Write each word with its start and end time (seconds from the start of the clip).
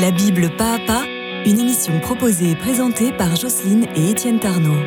La 0.00 0.10
Bible 0.10 0.50
pas 0.50 0.74
à 0.74 0.78
pas, 0.78 1.04
une 1.46 1.58
émission 1.58 1.98
proposée 2.00 2.50
et 2.50 2.54
présentée 2.54 3.12
par 3.12 3.34
Jocelyne 3.34 3.86
et 3.94 4.10
Étienne 4.10 4.38
Tarnot. 4.38 4.82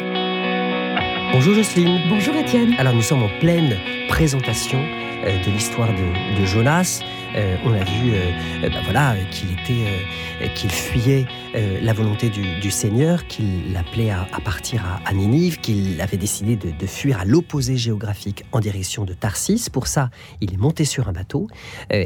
Bonjour 1.32 1.56
Jocelyne. 1.56 2.02
Bonjour 2.10 2.36
Étienne. 2.36 2.76
Alors 2.78 2.94
nous 2.94 3.02
sommes 3.02 3.24
en 3.24 3.40
pleine 3.40 3.80
présentation 4.08 4.78
euh, 5.26 5.44
de 5.44 5.50
l'histoire 5.50 5.90
de, 5.90 6.46
Jonas. 6.46 7.00
Euh, 7.36 7.58
on 7.66 7.74
a 7.74 7.84
vu 7.84 8.14
euh, 8.14 8.70
bah 8.70 8.80
voilà, 8.84 9.16
qu'il 9.32 9.52
était, 9.52 10.50
qu'il 10.56 10.70
fuyait 10.70 11.26
la 11.54 11.94
volonté 11.94 12.30
du, 12.30 12.72
Seigneur, 12.72 13.26
qu'il 13.28 13.74
l'appelait 13.74 14.12
à, 14.12 14.28
partir 14.44 14.84
à, 15.06 15.14
Ninive, 15.14 15.60
qu'il 15.60 16.00
avait 16.02 16.18
décidé 16.18 16.56
de, 16.56 16.86
fuir 16.86 17.20
à 17.20 17.26
l'opposé 17.26 17.76
géographique 17.78 18.44
en 18.52 18.60
direction 18.60 19.04
de 19.04 19.14
Tarsis. 19.14 19.70
Pour 19.72 19.88
ça, 19.88 20.10
il 20.42 20.54
est 20.54 20.58
monté 20.58 20.86
sur 20.86 21.08
un 21.10 21.12
bateau. 21.12 21.48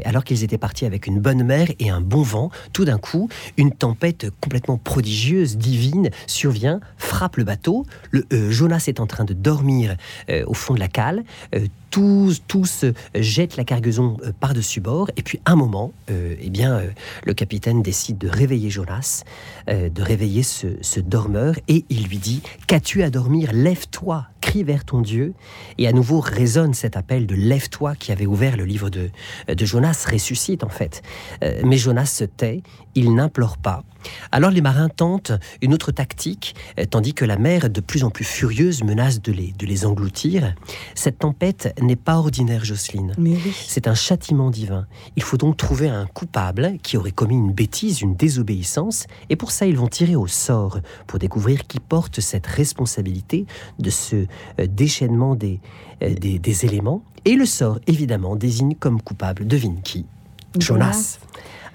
alors 0.04 0.24
qu'ils 0.24 0.44
étaient 0.44 0.58
partis 0.58 0.86
avec 0.86 1.06
une 1.06 1.20
bonne 1.20 1.42
mer 1.44 1.68
et 1.78 1.90
un 1.90 2.00
bon 2.00 2.22
vent, 2.22 2.50
tout 2.72 2.84
d'un 2.84 2.98
coup, 2.98 3.28
une 3.56 3.72
tempête 3.72 4.26
complètement 4.40 4.78
prodigieuse, 4.78 5.56
divine, 5.56 6.10
survient, 6.26 6.80
frappe 6.96 7.36
le 7.36 7.44
bateau. 7.44 7.84
Jonas 8.30 8.84
est 8.88 9.00
en 9.00 9.06
train 9.06 9.24
de 9.24 9.34
dormir 9.34 9.96
au 10.46 10.54
fond 10.54 10.74
de 10.74 10.80
la 10.80 10.88
cale 10.88 11.24
tous, 11.94 12.42
tous 12.48 12.84
jettent 13.14 13.56
la 13.56 13.62
cargaison 13.62 14.16
euh, 14.24 14.32
par-dessus 14.40 14.80
bord. 14.80 15.12
Et 15.16 15.22
puis, 15.22 15.40
un 15.46 15.56
moment, 15.56 15.92
euh, 16.10 16.34
eh 16.40 16.50
bien, 16.50 16.78
euh, 16.78 16.90
le 17.24 17.34
capitaine 17.34 17.82
décide 17.82 18.18
de 18.18 18.28
réveiller 18.28 18.70
Jonas, 18.70 19.24
de 19.68 20.02
réveiller 20.02 20.42
ce 20.42 21.00
dormeur, 21.00 21.54
et 21.68 21.84
il 21.88 22.04
lui 22.08 22.18
dit 22.18 22.42
Qu'as-tu 22.66 23.02
à 23.02 23.10
dormir? 23.10 23.50
Lève-toi, 23.52 24.26
crie 24.44 24.62
vers 24.62 24.84
ton 24.84 25.00
Dieu. 25.00 25.32
Et 25.78 25.88
à 25.88 25.92
nouveau 25.92 26.20
résonne 26.20 26.74
cet 26.74 26.96
appel 26.96 27.26
de 27.26 27.34
Lève-toi 27.34 27.94
qui 27.94 28.12
avait 28.12 28.26
ouvert 28.26 28.56
le 28.56 28.64
livre 28.64 28.90
de, 28.90 29.10
de 29.48 29.64
Jonas, 29.64 30.06
ressuscite 30.10 30.62
en 30.64 30.68
fait. 30.68 31.02
mais 31.64 31.78
Jonas 31.78 32.06
se 32.06 32.24
tait, 32.24 32.62
il 32.94 33.14
n'implore 33.14 33.56
pas. 33.56 33.82
Alors 34.32 34.50
les 34.50 34.60
marins 34.60 34.90
tentent 34.90 35.32
une 35.62 35.72
autre 35.72 35.90
tactique, 35.90 36.54
tandis 36.90 37.14
que 37.14 37.24
la 37.24 37.38
mer, 37.38 37.70
de 37.70 37.80
plus 37.80 38.04
en 38.04 38.10
plus 38.10 38.24
furieuse, 38.24 38.82
menace 38.84 39.22
de 39.22 39.32
les, 39.32 39.52
de 39.52 39.66
les 39.66 39.86
engloutir. 39.86 40.54
Cette 40.94 41.20
tempête 41.20 41.74
n'est 41.80 41.96
pas 41.96 42.16
ordinaire, 42.16 42.64
Jocelyne. 42.64 43.14
C'est 43.66 43.88
un 43.88 43.94
châtiment 43.94 44.50
divin. 44.50 44.86
Il 45.16 45.22
faut 45.22 45.38
donc 45.38 45.56
trouver 45.56 45.88
un 45.88 46.06
coupable 46.06 46.76
qui 46.82 46.98
aurait 46.98 47.12
commis 47.12 47.36
une 47.36 47.52
bêtise, 47.52 48.02
une 48.02 48.14
désobéissance, 48.14 49.06
et 49.30 49.36
pour 49.36 49.50
ça, 49.50 49.64
ils 49.66 49.76
vont 49.76 49.88
tirer 49.88 50.16
au 50.16 50.26
sort 50.26 50.80
pour 51.06 51.18
découvrir 51.18 51.66
qui 51.66 51.80
porte 51.80 52.20
cette 52.20 52.46
responsabilité 52.46 53.46
de 53.78 53.90
ce 53.90 54.14
euh, 54.14 54.26
déchaînement 54.66 55.34
des, 55.34 55.60
euh, 56.02 56.14
des, 56.14 56.38
des 56.38 56.64
éléments. 56.64 57.02
Et 57.24 57.34
le 57.34 57.46
sort, 57.46 57.78
évidemment, 57.86 58.36
désigne 58.36 58.74
comme 58.74 59.00
coupable, 59.00 59.46
devine 59.46 59.80
qui? 59.82 60.06
Jonas. 60.58 61.18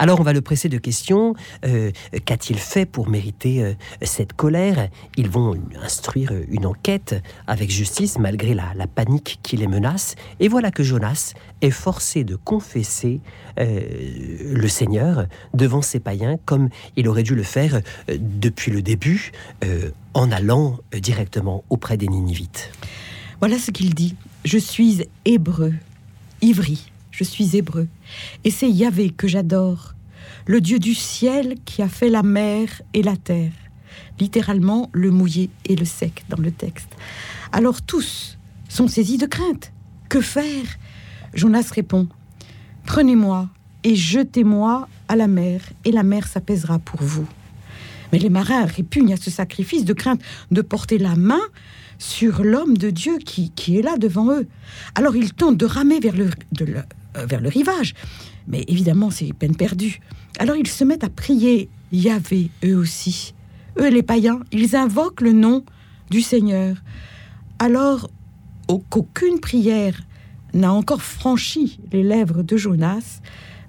Alors 0.02 0.22
on 0.22 0.23
va 0.23 0.31
le 0.31 0.39
presser 0.39 0.69
de 0.69 0.78
questions. 0.78 1.36
Euh, 1.66 1.92
qu'a-t-il 2.23 2.58
fait 2.58 2.86
pour 2.86 3.09
mériter 3.09 3.61
euh, 3.61 3.73
cette 4.02 4.31
colère? 4.31 4.88
Ils 5.17 5.30
vont 5.30 5.58
instruire 5.83 6.31
une 6.47 6.66
enquête 6.66 7.22
avec 7.47 7.69
justice 7.69 8.17
malgré 8.17 8.53
la, 8.53 8.73
panique 8.95 9.39
qui 9.44 9.58
les 9.58 9.67
menace. 9.67 10.16
Et 10.39 10.47
voilà 10.47 10.72
que 10.72 10.83
Jonas 10.83 11.33
est 11.61 11.70
forcé 11.70 12.23
de 12.23 12.38
confesser 12.38 13.20
euh, 13.59 13.81
le 14.55 14.67
Seigneur 14.70 15.25
devant 15.53 15.81
ses 15.81 16.00
païens 16.00 16.38
comme 16.45 16.70
il 16.95 17.09
aurait 17.09 17.23
dû 17.23 17.36
le 17.36 17.44
faire 17.44 17.81
depuis 18.08 18.72
le 18.72 18.81
début 18.81 19.33
en 20.14 20.31
allant 20.31 20.77
directement 20.94 21.66
auprès 21.70 21.97
des 21.97 22.08
Ninivites. 22.08 22.72
Voilà 23.42 23.59
ce 23.59 23.72
qu'il 23.72 23.94
dit. 23.94 24.16
Je 24.45 24.58
suis 24.58 25.05
hébreu, 25.25 25.73
ivri 26.42 26.89
je 27.19 27.25
suis 27.25 27.57
hébreu. 27.57 27.89
Et 28.45 28.51
c'est 28.51 28.69
Yahvé 28.69 29.09
que 29.09 29.27
j'adore, 29.27 29.93
le 30.47 30.61
Dieu 30.61 30.79
du 30.79 30.95
ciel 30.95 31.55
qui 31.65 31.81
a 31.81 31.89
fait 31.89 32.09
la 32.09 32.23
mer 32.23 32.81
et 32.93 33.03
la 33.03 33.17
terre. 33.17 33.51
Littéralement, 34.21 34.89
le 34.93 35.11
mouillé 35.11 35.49
et 35.65 35.75
le 35.75 35.83
sec 35.83 36.23
dans 36.29 36.41
le 36.41 36.51
texte. 36.51 36.87
Alors 37.51 37.81
tous 37.81 38.37
sont 38.69 38.87
saisis 38.87 39.17
de 39.17 39.25
crainte. 39.25 39.73
Que 40.08 40.21
faire? 40.21 40.65
Jonas 41.33 41.71
répond 41.75 42.08
Prenez-moi 42.85 43.49
et 43.83 43.95
jetez-moi 43.95 44.87
à 45.09 45.17
la 45.17 45.27
mer, 45.27 45.61
et 45.83 45.91
la 45.91 46.03
mer 46.03 46.25
s'apaisera 46.25 46.79
pour 46.79 47.02
vous. 47.02 47.27
Mais 48.13 48.19
les 48.19 48.29
marins 48.29 48.65
répugnent 48.65 49.13
à 49.13 49.17
ce 49.17 49.29
sacrifice 49.29 49.83
de 49.83 49.93
crainte 49.93 50.21
de 50.52 50.61
porter 50.61 50.97
la 50.97 51.15
main 51.15 51.41
sur 51.97 52.43
l'homme 52.43 52.77
de 52.77 52.89
Dieu 52.89 53.17
qui, 53.17 53.77
est 53.77 53.81
là 53.81 53.97
devant 53.97 54.31
eux. 54.31 54.47
Alors 54.95 55.15
ils 55.15 55.33
tentent 55.33 55.58
de 55.58 55.65
ramer 55.65 55.99
vers 55.99 56.15
le, 56.15 56.29
vers 57.15 57.42
le 57.42 57.49
rivage. 57.49 57.93
Mais 58.47 58.64
évidemment, 58.67 59.11
c'est 59.11 59.33
peine 59.33 59.55
perdue. 59.55 59.99
Alors 60.39 60.55
ils 60.55 60.67
se 60.67 60.83
mettent 60.83 61.03
à 61.03 61.09
prier 61.09 61.70
Yahvé, 61.92 62.49
eux 62.64 62.77
aussi. 62.77 63.33
Eux, 63.80 63.89
les 63.89 64.03
païens, 64.03 64.39
ils 64.52 64.75
invoquent 64.75 65.21
le 65.21 65.31
nom 65.31 65.64
du 66.09 66.21
Seigneur. 66.21 66.77
Alors 67.59 68.09
qu'aucune 68.89 69.39
prière 69.39 70.02
n'a 70.53 70.71
encore 70.73 71.02
franchi 71.02 71.80
les 71.92 72.03
lèvres 72.03 72.43
de 72.43 72.58
Jonas, 72.58 73.21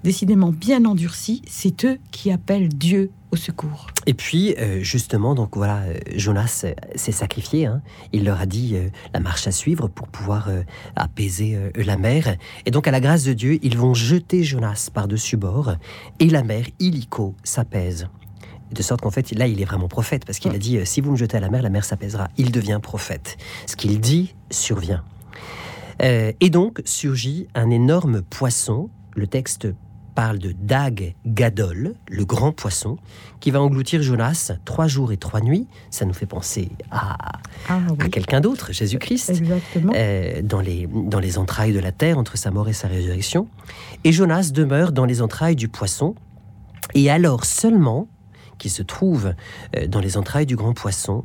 décidément 0.03 0.51
bien 0.51 0.85
endurci, 0.85 1.41
c'est 1.47 1.85
eux 1.85 1.99
qui 2.11 2.31
appellent 2.31 2.69
Dieu 2.69 3.11
au 3.31 3.35
secours. 3.35 3.87
Et 4.05 4.13
puis, 4.13 4.55
euh, 4.57 4.81
justement, 4.81 5.35
donc 5.35 5.55
voilà, 5.55 5.81
euh, 5.83 5.97
Jonas 6.15 6.65
s'est 6.95 7.11
sacrifié. 7.11 7.65
Hein. 7.65 7.81
Il 8.11 8.25
leur 8.25 8.41
a 8.41 8.45
dit 8.45 8.75
euh, 8.75 8.89
la 9.13 9.19
marche 9.19 9.47
à 9.47 9.51
suivre 9.51 9.87
pour 9.87 10.07
pouvoir 10.07 10.49
apaiser 10.95 11.57
la 11.75 11.97
mer. 11.97 12.35
Et 12.65 12.71
donc, 12.71 12.87
à 12.87 12.91
la 12.91 12.99
grâce 12.99 13.23
de 13.23 13.33
Dieu, 13.33 13.59
ils 13.61 13.77
vont 13.77 13.93
jeter 13.93 14.43
Jonas 14.43 14.89
par-dessus 14.93 15.37
bord 15.37 15.75
et 16.19 16.29
la 16.29 16.43
mer, 16.43 16.65
illico, 16.79 17.35
s'apaise. 17.43 18.07
De 18.71 18.81
sorte 18.81 19.01
qu'en 19.01 19.11
fait, 19.11 19.31
là, 19.31 19.47
il 19.47 19.61
est 19.61 19.65
vraiment 19.65 19.87
prophète 19.87 20.25
parce 20.25 20.39
qu'il 20.39 20.53
a 20.53 20.57
dit 20.57 20.79
si 20.85 21.01
vous 21.01 21.11
me 21.11 21.17
jetez 21.17 21.37
à 21.37 21.39
la 21.39 21.49
mer, 21.49 21.61
la 21.61 21.69
mer 21.69 21.83
s'apaisera. 21.83 22.29
Il 22.37 22.51
devient 22.51 22.79
prophète. 22.81 23.37
Ce 23.65 23.75
qu'il 23.75 23.99
dit 23.99 24.35
survient. 24.49 25.03
et 25.99 26.49
donc 26.49 26.81
surgit 26.85 27.47
un 27.53 27.69
énorme 27.69 28.21
poisson. 28.21 28.89
Le 29.13 29.27
texte 29.27 29.67
parle 30.13 30.39
de 30.39 30.51
Dag 30.51 31.15
Gadol, 31.25 31.95
le 32.09 32.25
grand 32.25 32.51
poisson, 32.51 32.97
qui 33.39 33.51
va 33.51 33.61
engloutir 33.61 34.01
Jonas 34.01 34.51
trois 34.65 34.87
jours 34.87 35.11
et 35.11 35.17
trois 35.17 35.41
nuits. 35.41 35.67
Ça 35.89 36.05
nous 36.05 36.13
fait 36.13 36.25
penser 36.25 36.71
à, 36.91 37.17
ah 37.69 37.79
à 37.99 38.09
quelqu'un 38.09 38.41
d'autre, 38.41 38.71
Jésus-Christ, 38.71 39.41
euh, 39.95 40.41
dans, 40.41 40.61
les, 40.61 40.87
dans 40.87 41.19
les 41.19 41.37
entrailles 41.37 41.73
de 41.73 41.79
la 41.79 41.91
terre, 41.91 42.17
entre 42.17 42.37
sa 42.37 42.51
mort 42.51 42.69
et 42.69 42.73
sa 42.73 42.87
résurrection. 42.87 43.47
Et 44.03 44.11
Jonas 44.11 44.51
demeure 44.53 44.91
dans 44.91 45.05
les 45.05 45.21
entrailles 45.21 45.55
du 45.55 45.67
poisson. 45.67 46.15
Et 46.93 47.09
alors 47.09 47.45
seulement, 47.45 48.07
qui 48.57 48.69
se 48.69 48.83
trouve 48.83 49.33
euh, 49.75 49.87
dans 49.87 49.99
les 49.99 50.17
entrailles 50.17 50.45
du 50.45 50.55
grand 50.55 50.73
poisson, 50.73 51.23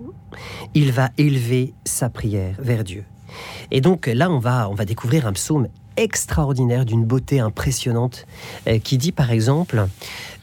il 0.74 0.92
va 0.92 1.10
élever 1.18 1.74
sa 1.84 2.08
prière 2.08 2.56
vers 2.58 2.84
Dieu. 2.84 3.04
Et 3.70 3.80
donc 3.80 4.06
là, 4.06 4.30
on 4.30 4.38
va, 4.38 4.70
on 4.70 4.74
va 4.74 4.84
découvrir 4.84 5.26
un 5.26 5.32
psaume 5.32 5.68
extraordinaire, 5.96 6.84
d'une 6.84 7.04
beauté 7.04 7.40
impressionnante, 7.40 8.26
euh, 8.66 8.78
qui 8.78 8.98
dit 8.98 9.12
par 9.12 9.30
exemple, 9.30 9.86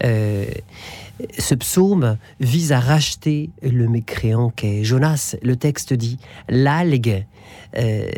euh, 0.03 0.45
ce 1.37 1.55
psaume 1.55 2.17
vise 2.39 2.71
à 2.71 2.79
racheter 2.79 3.51
le 3.61 3.87
mécréant 3.87 4.49
qu'est 4.49 4.83
Jonas. 4.83 5.35
Le 5.41 5.55
texte 5.55 5.93
dit, 5.93 6.17
l'algue 6.49 7.25
euh, 7.77 8.09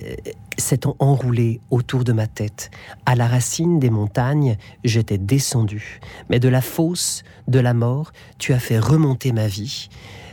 s'est 0.58 0.82
enroulée 1.00 1.60
autour 1.72 2.04
de 2.04 2.14
ma 2.14 2.28
tête. 2.28 2.72
À 3.06 3.16
la 3.16 3.28
racine 3.28 3.80
des 3.80 3.90
montagnes, 3.90 4.58
j'étais 4.84 5.18
descendu. 5.18 6.00
Mais 6.30 6.40
de 6.40 6.48
la 6.48 6.62
fosse, 6.62 7.24
de 7.48 7.60
la 7.60 7.74
mort, 7.74 8.14
tu 8.38 8.54
as 8.54 8.60
fait 8.60 8.80
remonter 8.80 9.34
ma 9.34 9.48
vie. 9.48 9.90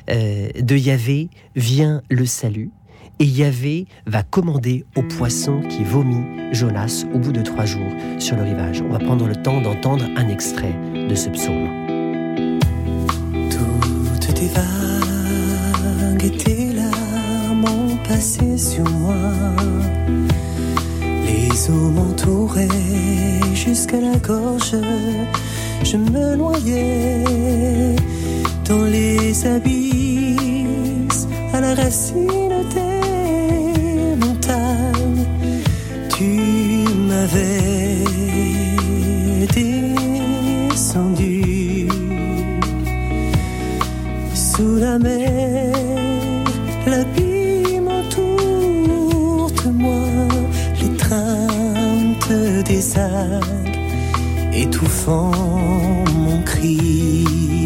de 0.08 0.76
Yahvé 0.76 1.30
vient 1.56 2.02
le 2.10 2.26
salut 2.26 2.70
et 3.18 3.24
Yahvé 3.24 3.86
va 4.06 4.22
commander 4.22 4.84
au 4.96 5.02
poisson 5.02 5.60
qui 5.68 5.84
vomit 5.84 6.24
Jonas 6.52 7.04
au 7.14 7.18
bout 7.18 7.32
de 7.32 7.42
trois 7.42 7.64
jours 7.64 7.90
sur 8.18 8.36
le 8.36 8.42
rivage. 8.42 8.82
On 8.82 8.92
va 8.92 8.98
prendre 8.98 9.26
le 9.26 9.36
temps 9.36 9.60
d'entendre 9.60 10.04
un 10.16 10.28
extrait 10.28 10.74
de 10.94 11.14
ce 11.14 11.28
psaume. 11.30 11.68
Toutes 13.50 14.34
tes 14.34 14.48
vagues 14.48 16.24
et 16.24 16.36
tes 16.36 16.72
larmes 16.72 17.98
passé 18.08 18.58
sur 18.58 18.88
moi. 18.90 19.14
Les 21.00 21.70
eaux 21.70 21.90
m'entouraient 21.90 22.68
jusqu'à 23.54 24.00
la 24.00 24.16
gorge. 24.16 24.76
Je 25.84 25.96
me 25.96 26.36
noyais 26.36 27.96
dans 28.68 28.84
les 28.84 29.46
abysses 29.46 31.26
à 31.52 31.60
la 31.60 31.74
racine 31.74 32.61
descendu 40.74 41.88
sous 44.34 44.76
la 44.76 44.98
mer, 44.98 45.72
l'abîme 46.86 47.88
entoure 47.88 49.50
de 49.64 49.70
moi, 49.70 50.04
l'étreinte 50.80 52.32
des 52.66 52.98
algues 52.98 53.62
étouffant 54.52 55.32
mon 56.14 56.42
cri. 56.42 57.61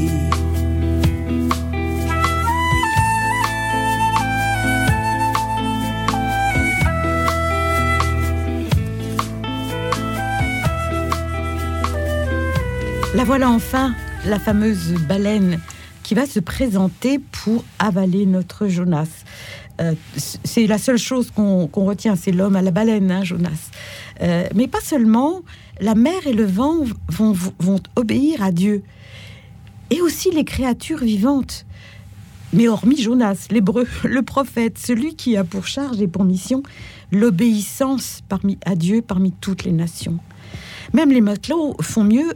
La 13.17 13.25
voilà 13.25 13.51
enfin, 13.51 13.95
la 14.27 14.39
fameuse 14.39 14.93
baleine 15.09 15.59
qui 16.03 16.15
va 16.15 16.27
se 16.27 16.39
présenter 16.39 17.19
pour 17.19 17.65
avaler 17.79 18.27
notre 18.27 18.69
Jonas. 18.69 19.09
Euh, 19.81 19.95
c'est 20.45 20.67
la 20.67 20.77
seule 20.77 20.99
chose 20.99 21.31
qu'on 21.31 21.67
retient, 21.73 22.15
c'est 22.15 22.31
l'homme 22.31 22.57
à 22.57 22.63
la 22.63 22.73
baleine, 22.73 23.11
hein, 23.11 23.25
Jonas. 23.25 23.71
Euh, 24.21 24.47
mais 24.55 24.69
pas 24.69 24.83
seulement, 24.83 25.41
la 25.81 25.95
mer 25.95 26.27
et 26.27 26.35
le 26.35 26.45
vent 26.45 26.85
vont, 27.09 27.81
obéir 27.97 28.43
à 28.43 28.53
Dieu. 28.53 28.83
Et 29.89 30.03
aussi 30.03 30.31
les 30.31 30.45
créatures 30.45 31.03
vivantes. 31.03 31.65
Mais 32.53 32.69
hormis 32.69 33.01
Jonas, 33.01 33.47
l'hébreu, 33.51 33.87
le 34.05 34.21
prophète, 34.21 34.77
celui 34.77 35.17
qui 35.17 35.39
a 35.39 35.45
pour 35.45 35.67
charge 35.67 36.03
et 36.03 36.07
pour 36.07 36.25
mission 36.25 36.63
l'obéissance 37.13 38.21
parmi, 38.29 38.59
à 38.67 38.75
Dieu 38.75 39.01
parmi 39.01 39.33
toutes 39.33 39.65
les 39.65 39.73
nations. 39.73 40.19
Même 40.97 41.11
les 41.11 41.21
matelots 41.21 41.77
font 41.83 42.05
mieux, 42.05 42.33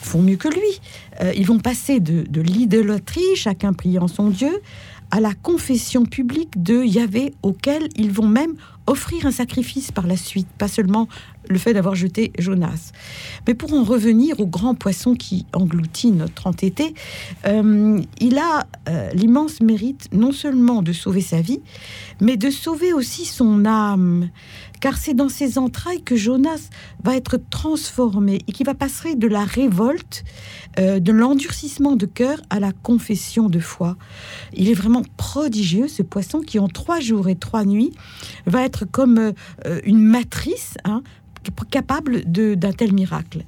font 0.00 0.22
mieux 0.22 0.36
que 0.36 0.48
lui. 0.48 0.80
Euh, 1.20 1.34
ils 1.36 1.46
vont 1.46 1.58
passer 1.58 2.00
de, 2.00 2.24
de 2.26 2.40
l'idolâtrie, 2.40 3.36
chacun 3.36 3.74
priant 3.74 4.08
son 4.08 4.28
Dieu, 4.28 4.62
à 5.10 5.20
la 5.20 5.34
confession 5.34 6.06
publique 6.06 6.62
de 6.62 6.82
Yahvé, 6.82 7.34
auquel 7.42 7.90
ils 7.94 8.10
vont 8.10 8.26
même 8.26 8.54
offrir 8.86 9.26
un 9.26 9.30
sacrifice 9.30 9.92
par 9.92 10.06
la 10.06 10.16
suite, 10.16 10.48
pas 10.58 10.68
seulement 10.68 11.08
le 11.48 11.58
fait 11.58 11.74
d'avoir 11.74 11.94
jeté 11.94 12.32
Jonas. 12.38 12.92
Mais 13.46 13.54
pour 13.54 13.72
en 13.74 13.84
revenir 13.84 14.40
au 14.40 14.46
grand 14.46 14.74
poisson 14.74 15.14
qui 15.14 15.46
engloutit 15.52 16.12
notre 16.12 16.46
entêté, 16.46 16.94
euh, 17.46 18.00
il 18.20 18.38
a 18.38 18.66
euh, 18.88 19.10
l'immense 19.12 19.60
mérite 19.60 20.08
non 20.12 20.32
seulement 20.32 20.82
de 20.82 20.92
sauver 20.92 21.20
sa 21.20 21.40
vie, 21.40 21.60
mais 22.20 22.36
de 22.36 22.50
sauver 22.50 22.92
aussi 22.92 23.24
son 23.24 23.64
âme. 23.64 24.30
Car 24.80 24.96
c'est 24.96 25.14
dans 25.14 25.28
ses 25.28 25.58
entrailles 25.58 26.02
que 26.02 26.16
Jonas 26.16 26.68
va 27.04 27.14
être 27.14 27.38
transformé 27.50 28.40
et 28.48 28.52
qui 28.52 28.64
va 28.64 28.74
passer 28.74 29.14
de 29.14 29.28
la 29.28 29.44
révolte, 29.44 30.24
euh, 30.80 30.98
de 30.98 31.12
l'endurcissement 31.12 31.94
de 31.94 32.06
cœur 32.06 32.40
à 32.50 32.58
la 32.58 32.72
confession 32.72 33.48
de 33.48 33.60
foi. 33.60 33.96
Il 34.54 34.68
est 34.68 34.74
vraiment 34.74 35.02
prodigieux, 35.16 35.86
ce 35.86 36.02
poisson 36.02 36.40
qui 36.40 36.58
en 36.58 36.66
trois 36.66 36.98
jours 36.98 37.28
et 37.28 37.36
trois 37.36 37.64
nuits 37.64 37.92
va 38.46 38.64
être 38.64 38.71
comme 38.84 39.32
une 39.84 40.02
matrice 40.02 40.74
hein, 40.84 41.02
capable 41.70 42.22
d'un 42.24 42.72
tel 42.72 42.92
miracle. 42.92 43.44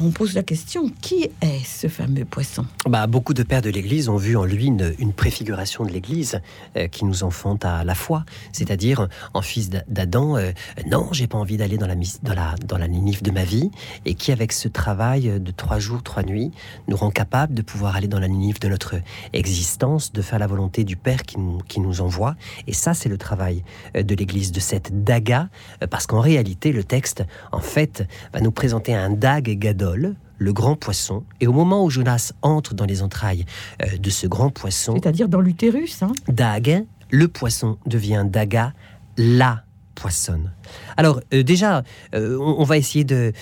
On 0.00 0.10
pose 0.10 0.34
la 0.34 0.42
question, 0.42 0.90
qui 1.00 1.24
est 1.40 1.64
ce 1.64 1.88
fameux 1.88 2.24
poisson? 2.24 2.66
Bah, 2.88 3.06
Beaucoup 3.06 3.34
de 3.34 3.42
pères 3.42 3.62
de 3.62 3.70
l'Église 3.70 4.08
ont 4.08 4.16
vu 4.16 4.36
en 4.36 4.44
lui 4.44 4.66
une, 4.66 5.12
préfiguration 5.12 5.84
de 5.84 5.90
l'Église 5.90 6.40
euh, 6.76 6.88
qui 6.88 7.04
nous 7.04 7.24
enfante 7.24 7.64
à 7.64 7.84
la 7.84 7.94
foi, 7.94 8.24
c'est-à-dire 8.52 9.08
en 9.34 9.42
fils 9.42 9.70
d'Adam, 9.88 10.36
euh, 10.36 10.52
non, 10.86 11.08
j'ai 11.12 11.26
pas 11.26 11.38
envie 11.38 11.56
d'aller 11.56 11.76
dans 11.76 11.86
la, 11.86 11.96
dans, 12.22 12.34
la, 12.34 12.54
dans 12.66 12.78
la 12.78 12.88
Ninive 12.88 13.22
de 13.22 13.30
ma 13.30 13.44
vie, 13.44 13.70
et 14.04 14.14
qui 14.14 14.32
avec 14.32 14.52
ce 14.52 14.68
travail 14.68 15.40
de 15.40 15.50
trois 15.50 15.78
jours, 15.78 16.02
trois 16.02 16.22
nuits, 16.22 16.52
nous 16.88 16.96
rend 16.96 17.10
capable 17.10 17.54
de 17.54 17.62
pouvoir 17.62 17.96
aller 17.96 18.08
dans 18.08 18.20
la 18.20 18.28
Ninive 18.28 18.60
de 18.60 18.68
notre 18.68 18.96
existence, 19.32 20.12
de 20.12 20.22
faire 20.22 20.38
la 20.38 20.46
volonté 20.46 20.84
du 20.84 20.96
Père 20.96 21.22
qui 21.22 21.38
nous, 21.38 21.58
qui 21.68 21.80
nous 21.80 22.00
envoie. 22.00 22.36
Et 22.66 22.72
ça, 22.72 22.94
c'est 22.94 23.08
le 23.08 23.18
travail 23.18 23.64
euh, 23.96 24.02
de 24.02 24.14
l'Église, 24.14 24.52
de 24.52 24.60
cette 24.60 25.04
daga, 25.04 25.48
parce 25.90 26.06
qu'en 26.06 26.20
réalité, 26.20 26.72
le 26.72 26.84
texte 26.84 27.24
en 27.52 27.60
fait, 27.60 28.06
va 28.32 28.40
nous 28.40 28.50
présenter 28.50 28.94
un 28.94 29.10
Dag 29.10 29.50
Gadol, 29.58 30.16
le 30.38 30.52
grand 30.52 30.74
poisson. 30.74 31.24
Et 31.40 31.46
au 31.46 31.52
moment 31.52 31.84
où 31.84 31.90
Jonas 31.90 32.32
entre 32.42 32.74
dans 32.74 32.86
les 32.86 33.02
entrailles 33.02 33.44
euh, 33.82 33.96
de 33.98 34.10
ce 34.10 34.26
grand 34.26 34.50
poisson, 34.50 34.94
c'est-à-dire 34.94 35.28
dans 35.28 35.40
l'utérus, 35.40 36.02
hein 36.02 36.12
Dag, 36.28 36.84
le 37.10 37.28
poisson 37.28 37.78
devient 37.86 38.24
Daga, 38.26 38.72
la 39.16 39.64
poissonne. 39.94 40.52
Alors 40.96 41.20
euh, 41.34 41.42
déjà, 41.42 41.82
euh, 42.14 42.38
on, 42.40 42.64
va 42.64 42.78
essayer 42.78 43.04
de, 43.04 43.32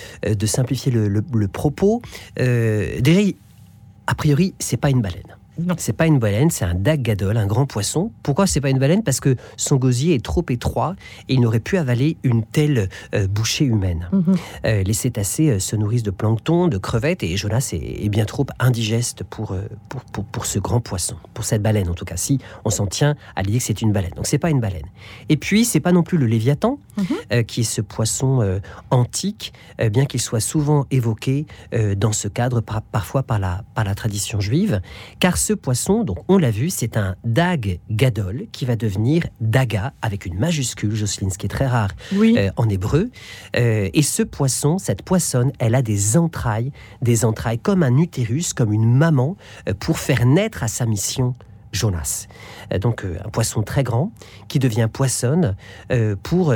simplifier 0.45 0.91
le, 0.91 1.09
le 1.09 1.49
propos. 1.49 2.03
déjà, 2.37 3.21
a 4.07 4.15
priori, 4.15 4.55
c'est 4.59 4.77
pas 4.77 4.91
une 4.91 5.01
baleine. 5.01 5.38
Non. 5.59 5.75
C'est 5.77 5.93
pas 5.93 6.07
une 6.07 6.19
baleine, 6.19 6.51
c'est 6.51 6.65
un 6.65 6.75
dagadol, 6.75 7.37
un 7.37 7.47
grand 7.47 7.67
poisson. 7.67 8.13
Pourquoi 8.23 8.47
c'est 8.47 8.61
pas 8.61 8.71
une 8.71 8.79
baleine? 8.79 9.03
Parce 9.03 9.21
que 9.21 9.37
son 9.57 9.77
gosier 9.77 10.15
est 10.15 10.25
trop 10.25 10.45
étroit 10.49 10.95
et 11.29 11.35
il 11.35 11.41
n'aurait 11.41 11.61
pu 11.61 11.77
avaler 11.79 12.17
une 12.23 12.45
telle 12.45 12.89
euh, 13.15 13.27
bouchée 13.27 13.65
humaine. 13.65 14.09
Mhm. 14.13 14.37
Euh, 14.67 14.83
les 14.83 14.93
cétacés 14.93 15.51
euh, 15.51 15.59
se 15.59 15.75
nourrissent 15.75 16.05
de 16.05 16.11
plancton, 16.11 16.69
de 16.69 16.79
crevettes 16.79 17.23
et 17.23 17.37
Jonas 17.37 17.71
est, 17.73 18.09
bien 18.09 18.25
trop 18.25 18.47
indigeste 18.59 19.23
pour, 19.25 19.55
pour, 19.89 20.25
pour, 20.25 20.47
ce 20.47 20.59
grand 20.59 20.81
poisson, 20.81 21.17
pour 21.35 21.45
cette 21.45 21.63
baleine 21.63 21.89
en 21.91 21.95
tout 21.95 22.07
cas. 22.07 22.17
Si 22.17 22.39
on 22.65 22.71
s'en 22.71 22.87
tient 22.87 23.17
à 23.37 23.43
l'idée 23.43 23.59
que 23.59 23.65
c'est 23.65 23.83
une 23.83 23.93
baleine, 23.93 24.13
donc 24.17 24.27
c'est 24.27 24.39
pas 24.39 24.49
une 24.49 24.61
baleine. 24.61 24.87
Et 25.29 25.37
puis 25.37 25.67
c'est 25.67 25.81
pas 25.81 25.93
non 25.93 26.03
plus 26.03 26.17
le 26.17 26.27
Léviathan, 26.27 26.79
mhm. 26.97 27.45
qui 27.45 27.61
est 27.61 27.65
ce 27.65 27.83
poisson 27.83 28.61
antique, 28.91 29.53
bien 29.93 30.07
qu'il 30.07 30.23
soit 30.23 30.41
souvent 30.41 30.87
évoqué 30.91 31.47
dans 31.97 32.13
ce 32.13 32.29
cadre 32.29 32.63
parfois 32.63 33.23
par 33.23 33.39
la, 33.39 33.63
par 33.75 33.85
la 33.85 33.95
tradition 33.95 34.41
juive, 34.41 34.81
car 35.21 35.37
ce 35.37 35.48
poisson, 35.53 36.05
donc 36.05 36.19
on 36.29 36.39
l'a 36.39 36.51
vu, 36.51 36.71
c'est 36.71 36.97
un 36.97 37.17
dag 37.25 37.81
gadol 37.91 38.47
qui 38.53 38.65
va 38.65 38.77
devenir 38.77 39.25
daga 39.41 39.93
avec 40.03 40.27
une 40.27 40.39
majuscule, 40.39 40.95
Jocelyne, 40.95 41.31
ce 41.31 41.39
qui 41.39 41.47
est 41.47 41.51
très 41.51 41.67
rare 41.67 41.91
euh, 42.15 42.51
en 42.57 42.69
hébreu. 42.69 43.11
Euh, 43.57 43.89
et 43.93 44.03
ce 44.03 44.23
poisson, 44.23 44.79
cette 44.79 45.03
poissonne, 45.03 45.53
elle 45.59 45.75
a 45.75 45.83
des 45.83 46.17
entrailles, 46.17 46.73
des 47.03 47.25
entrailles 47.25 47.59
comme 47.59 47.83
un 47.83 47.97
utérus, 47.97 48.53
comme 48.53 48.73
une 48.73 48.93
maman, 48.93 49.37
euh, 49.69 49.75
pour 49.79 49.99
faire 49.99 50.27
naître 50.27 50.63
à 50.63 50.69
sa 50.69 50.87
mission 50.87 51.35
Jonas. 51.71 52.27
Donc 52.81 53.05
un 53.05 53.29
poisson 53.29 53.63
très 53.63 53.83
grand 53.83 54.11
qui 54.49 54.59
devient 54.59 54.89
poissonne 54.91 55.55
pour 56.23 56.55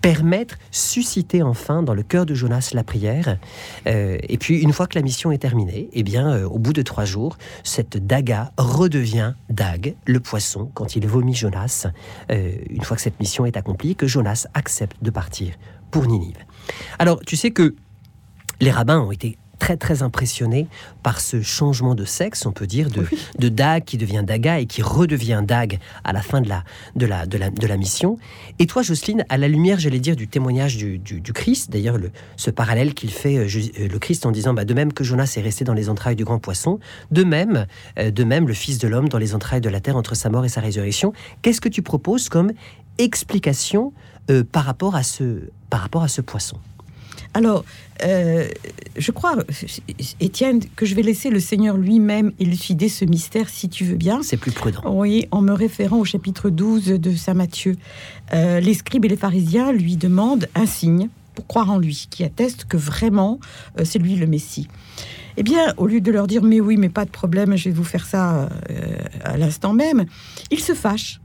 permettre, 0.00 0.56
susciter 0.70 1.42
enfin 1.42 1.82
dans 1.82 1.94
le 1.94 2.02
cœur 2.02 2.26
de 2.26 2.34
Jonas 2.34 2.70
la 2.74 2.84
prière. 2.84 3.38
Euh, 3.86 4.18
et 4.22 4.38
puis, 4.38 4.60
une 4.60 4.72
fois 4.72 4.86
que 4.86 4.98
la 4.98 5.02
mission 5.02 5.32
est 5.32 5.38
terminée, 5.38 5.88
eh 5.92 6.02
bien, 6.02 6.30
euh, 6.30 6.48
au 6.48 6.58
bout 6.58 6.72
de 6.72 6.82
trois 6.82 7.04
jours, 7.04 7.36
cette 7.64 7.96
daga 8.06 8.52
redevient 8.56 9.34
Dag, 9.48 9.94
le 10.04 10.20
poisson, 10.20 10.70
quand 10.74 10.96
il 10.96 11.06
vomit 11.06 11.34
Jonas, 11.34 11.86
euh, 12.30 12.52
une 12.70 12.82
fois 12.82 12.96
que 12.96 13.02
cette 13.02 13.20
mission 13.20 13.46
est 13.46 13.56
accomplie, 13.56 13.96
que 13.96 14.06
Jonas 14.06 14.46
accepte 14.54 14.96
de 15.02 15.10
partir 15.10 15.54
pour 15.90 16.06
Ninive. 16.06 16.38
Alors, 16.98 17.20
tu 17.20 17.36
sais 17.36 17.50
que 17.50 17.74
les 18.60 18.70
rabbins 18.70 19.00
ont 19.00 19.12
été 19.12 19.38
très 19.58 19.76
très 19.76 20.02
impressionné 20.02 20.66
par 21.02 21.20
ce 21.20 21.42
changement 21.42 21.94
de 21.94 22.04
sexe, 22.04 22.46
on 22.46 22.52
peut 22.52 22.66
dire, 22.66 22.90
de, 22.90 23.06
de 23.38 23.48
Dag 23.48 23.84
qui 23.84 23.96
devient 23.98 24.24
Daga 24.26 24.60
et 24.60 24.66
qui 24.66 24.82
redevient 24.82 25.42
Dag 25.46 25.78
à 26.04 26.12
la 26.12 26.22
fin 26.22 26.40
de 26.40 26.48
la, 26.48 26.64
de 26.94 27.06
la, 27.06 27.26
de 27.26 27.38
la, 27.38 27.50
de 27.50 27.66
la 27.66 27.76
mission. 27.76 28.18
Et 28.58 28.66
toi, 28.66 28.82
Jocelyne, 28.82 29.24
à 29.28 29.38
la 29.38 29.48
lumière, 29.48 29.78
j'allais 29.78 30.00
dire, 30.00 30.16
du 30.16 30.28
témoignage 30.28 30.76
du, 30.76 30.98
du, 30.98 31.32
Christ, 31.32 31.70
d'ailleurs, 31.70 31.98
ce 32.36 32.50
parallèle 32.50 32.94
qu'il 32.94 33.10
fait, 33.10 33.36
euh, 33.36 33.46
euh, 33.80 33.88
le 33.88 33.98
Christ, 33.98 34.26
en 34.26 34.30
disant, 34.30 34.54
bah, 34.54 34.64
de 34.64 34.74
même 34.74 34.92
que 34.92 35.04
Jonas 35.04 35.34
est 35.36 35.42
resté 35.42 35.64
dans 35.64 35.74
les 35.74 35.88
entrailles 35.88 36.16
du 36.16 36.24
grand 36.24 36.38
poisson, 36.38 36.78
de 37.10 37.24
même, 37.24 37.66
euh, 37.98 38.10
de 38.10 38.24
même 38.24 38.48
le 38.48 38.54
Fils 38.54 38.78
de 38.78 38.88
l'homme 38.88 39.08
dans 39.08 39.18
les 39.18 39.34
entrailles 39.34 39.60
de 39.60 39.68
la 39.68 39.80
terre 39.80 39.96
entre 39.96 40.14
sa 40.14 40.30
mort 40.30 40.44
et 40.44 40.48
sa 40.48 40.60
résurrection. 40.60 41.12
Qu'est-ce 41.42 41.60
que 41.60 41.68
tu 41.68 41.82
proposes 41.82 42.28
comme 42.28 42.52
explication 42.98 43.92
par, 44.50 44.64
rapport 44.64 44.96
à 44.96 45.02
ce, 45.02 45.50
par 45.70 45.80
rapport 45.80 46.02
à 46.02 46.08
ce 46.08 46.20
poisson? 46.20 46.56
Alors, 47.36 47.66
euh, 48.02 48.48
je 48.96 49.10
crois, 49.10 49.36
Étienne, 50.20 50.60
que 50.74 50.86
je 50.86 50.94
vais 50.94 51.02
laisser 51.02 51.28
le 51.28 51.38
Seigneur 51.38 51.76
lui-même 51.76 52.32
élucider 52.40 52.88
ce 52.88 53.04
mystère, 53.04 53.50
si 53.50 53.68
tu 53.68 53.84
veux 53.84 53.96
bien. 53.96 54.22
C'est 54.22 54.38
plus 54.38 54.52
prudent. 54.52 54.80
Oui, 54.86 55.28
en 55.32 55.42
me 55.42 55.52
référant 55.52 55.98
au 55.98 56.06
chapitre 56.06 56.48
12 56.48 56.86
de 56.86 57.14
Saint 57.14 57.34
Matthieu. 57.34 57.76
Euh, 58.32 58.58
les 58.60 58.72
scribes 58.72 59.04
et 59.04 59.08
les 59.08 59.18
pharisiens 59.18 59.70
lui 59.70 59.98
demandent 59.98 60.48
un 60.54 60.64
signe 60.64 61.10
pour 61.34 61.46
croire 61.46 61.70
en 61.70 61.76
lui, 61.76 62.06
qui 62.08 62.24
atteste 62.24 62.64
que 62.64 62.78
vraiment 62.78 63.38
euh, 63.78 63.84
c'est 63.84 63.98
lui 63.98 64.16
le 64.16 64.26
Messie. 64.26 64.68
Eh 65.36 65.42
bien, 65.42 65.74
au 65.76 65.86
lieu 65.86 66.00
de 66.00 66.10
leur 66.10 66.26
dire 66.26 66.42
mais 66.42 66.58
oui, 66.58 66.78
mais 66.78 66.88
pas 66.88 67.04
de 67.04 67.10
problème, 67.10 67.54
je 67.54 67.68
vais 67.68 67.74
vous 67.74 67.84
faire 67.84 68.06
ça 68.06 68.48
à 69.22 69.36
l'instant 69.36 69.74
même, 69.74 70.06
ils 70.50 70.60
se 70.60 70.72
fâchent, 70.72 71.20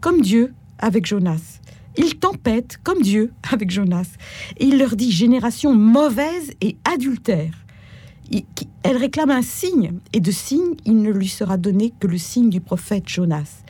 comme 0.00 0.22
Dieu 0.22 0.54
avec 0.78 1.04
Jonas. 1.04 1.59
Il 1.96 2.16
tempête 2.18 2.78
comme 2.82 3.02
Dieu 3.02 3.32
avec 3.50 3.70
Jonas. 3.70 4.16
Et 4.58 4.66
il 4.66 4.78
leur 4.78 4.96
dit 4.96 5.10
génération 5.10 5.74
mauvaise 5.74 6.52
et 6.60 6.76
adultère. 6.84 7.52
Elle 8.82 8.96
réclame 8.96 9.30
un 9.30 9.42
signe, 9.42 9.94
et 10.12 10.20
de 10.20 10.30
signe, 10.30 10.74
il 10.86 11.02
ne 11.02 11.10
lui 11.10 11.26
sera 11.28 11.56
donné 11.56 11.92
que 11.98 12.06
le 12.06 12.16
signe 12.16 12.48
du 12.48 12.60
prophète 12.60 13.08
Jonas. 13.08 13.64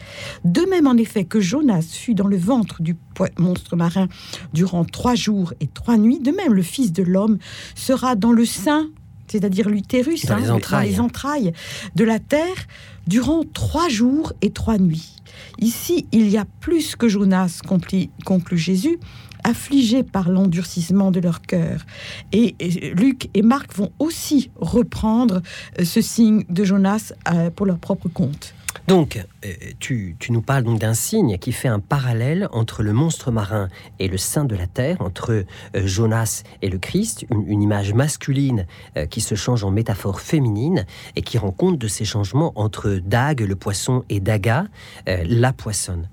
De 0.44 0.60
même, 0.68 0.86
en 0.86 0.96
effet, 0.96 1.24
que 1.24 1.40
Jonas 1.40 1.88
fut 1.90 2.14
dans 2.14 2.26
le 2.26 2.36
ventre 2.36 2.82
du 2.82 2.96
monstre 3.38 3.74
marin 3.76 4.06
durant 4.52 4.84
trois 4.84 5.14
jours 5.14 5.54
et 5.60 5.66
trois 5.66 5.96
nuits, 5.96 6.20
de 6.20 6.30
même 6.30 6.52
le 6.52 6.62
Fils 6.62 6.92
de 6.92 7.02
l'homme 7.02 7.38
sera 7.74 8.16
dans 8.16 8.32
le 8.32 8.44
sein, 8.44 8.90
c'est-à-dire 9.30 9.68
l'utérus, 9.68 10.26
dans, 10.26 10.34
hein, 10.34 10.82
les 10.82 11.00
entrailles 11.00 11.52
de 11.94 12.04
la 12.04 12.18
terre, 12.18 12.66
durant 13.06 13.42
trois 13.52 13.88
jours 13.88 14.32
et 14.42 14.50
trois 14.50 14.78
nuits. 14.78 15.16
Ici, 15.58 16.06
il 16.12 16.28
y 16.28 16.36
a 16.36 16.44
plus 16.60 16.96
que 16.96 17.08
Jonas, 17.08 17.60
conclut 17.64 18.58
Jésus, 18.58 18.98
affligés 19.44 20.02
par 20.02 20.28
l'endurcissement 20.28 21.10
de 21.10 21.20
leur 21.20 21.42
cœur. 21.42 21.86
Et, 22.32 22.54
Luc 22.94 23.30
et 23.34 23.42
Marc 23.42 23.74
vont 23.74 23.90
aussi 23.98 24.50
reprendre 24.56 25.42
euh, 25.78 25.84
ce 25.84 26.00
signe 26.00 26.44
de 26.48 26.64
Jonas 26.64 27.12
euh, 27.32 27.50
pour 27.50 27.66
leur 27.66 27.78
propre 27.78 28.08
compte. 28.08 28.54
Donc, 28.88 29.24
euh, 29.44 29.52
tu, 29.78 30.16
nous 30.30 30.40
parles 30.40 30.64
donc 30.64 30.78
d'un 30.78 30.94
signe 30.94 31.38
qui 31.38 31.52
fait 31.52 31.68
un 31.68 31.80
parallèle 31.80 32.48
entre 32.52 32.82
le 32.82 32.92
monstre 32.92 33.30
marin 33.30 33.68
et 33.98 34.08
le 34.08 34.16
sein 34.16 34.44
de 34.44 34.56
la 34.56 34.66
terre, 34.66 34.96
entre 35.00 35.32
euh, 35.32 35.86
Jonas 35.86 36.42
et 36.62 36.68
le 36.68 36.78
Christ, 36.78 37.26
une, 37.30 37.62
image 37.62 37.92
masculine 37.92 38.66
euh, 38.96 39.06
qui 39.06 39.20
se 39.20 39.34
change 39.34 39.64
en 39.64 39.70
métaphore 39.70 40.20
féminine 40.20 40.86
et 41.16 41.22
qui 41.22 41.38
rend 41.38 41.52
compte 41.52 41.78
de 41.78 41.88
ces 41.88 42.04
changements 42.04 42.52
entre 42.56 43.00
Dag, 43.04 43.40
le 43.40 43.56
poisson, 43.56 44.04
et 44.08 44.20
Daga, 44.20 44.66
la 45.06 45.52
poissonne. 45.52 46.08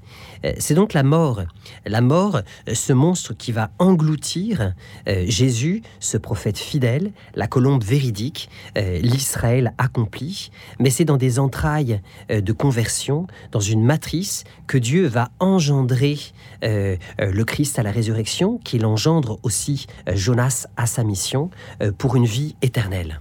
Euh, 0.46 0.54
c'est 0.60 0.74
donc 0.74 0.94
la 0.94 1.04
mort. 1.04 1.44
La 1.86 2.02
mort, 2.02 2.38
euh, 2.68 2.74
ce 2.74 2.94
monstre 2.94 3.34
qui 3.34 3.52
va 3.52 3.72
engloutir 3.80 4.74
euh, 5.08 5.26
Jésus, 5.28 5.82
ce 6.00 6.18
prophète 6.18 6.58
fidèle, 6.58 7.12
la 7.36 7.48
colombe 7.48 7.84
véridique, 7.84 8.50
l'Israël 8.76 9.74
accompli. 9.78 10.52
Mais 10.80 10.90
c'est 10.90 11.06
dans 11.06 11.18
des 11.18 11.40
entrailles 11.40 12.02
de 12.30 12.52
conversion, 12.52 13.28
dans 13.52 13.60
une 13.60 13.84
matrice, 13.84 14.44
que 14.68 14.78
Dieu 14.78 15.08
va 15.08 15.30
engendrer 15.40 16.18
le 16.62 17.44
Christ 17.44 17.80
à 17.80 17.84
la 17.84 17.92
résurrection, 17.92 18.60
qu'il 18.60 18.86
engendre 18.86 19.40
aussi 19.44 19.88
Jonas 20.14 20.68
à 20.78 20.86
sa 20.86 21.04
mission 21.04 21.50
pour 21.98 22.16
une 22.16 22.26
vie 22.26 22.56
éternelle. 22.62 23.20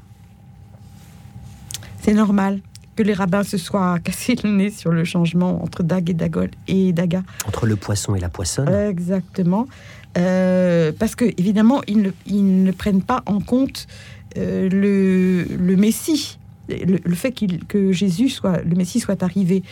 C'est 2.02 2.14
normal 2.14 2.60
que 2.96 3.02
les 3.02 3.14
rabbins 3.14 3.44
se 3.44 3.58
soient 3.58 3.98
cassés 4.04 4.36
le 4.42 4.50
nez 4.50 4.70
sur 4.70 4.90
le 4.90 5.04
changement 5.04 5.62
entre 5.62 5.82
Dag 5.82 6.10
et 6.10 6.14
Dagol 6.14 6.50
et 6.66 6.92
Daga. 6.92 7.22
Entre 7.46 7.66
le 7.66 7.76
poisson 7.76 8.14
et 8.14 8.20
la 8.20 8.28
poissonne. 8.28 8.68
Exactement. 8.68 9.68
Euh, 10.16 10.92
parce 10.98 11.14
que 11.14 11.24
évidemment, 11.38 11.82
ils 11.86 12.00
ne, 12.00 12.10
ils 12.26 12.64
ne, 12.64 12.72
prennent 12.72 13.02
pas 13.02 13.22
en 13.26 13.40
compte 13.40 13.86
euh, 14.38 14.68
le, 14.70 15.44
le, 15.44 15.76
Messie. 15.76 16.38
Le, 16.68 17.14
fait 17.14 17.32
que 17.68 17.92
Jésus 17.92 18.30
soit, 18.30 18.62
le 18.62 18.74
Messie 18.74 18.98
soit 18.98 19.22
arrivé. 19.22 19.62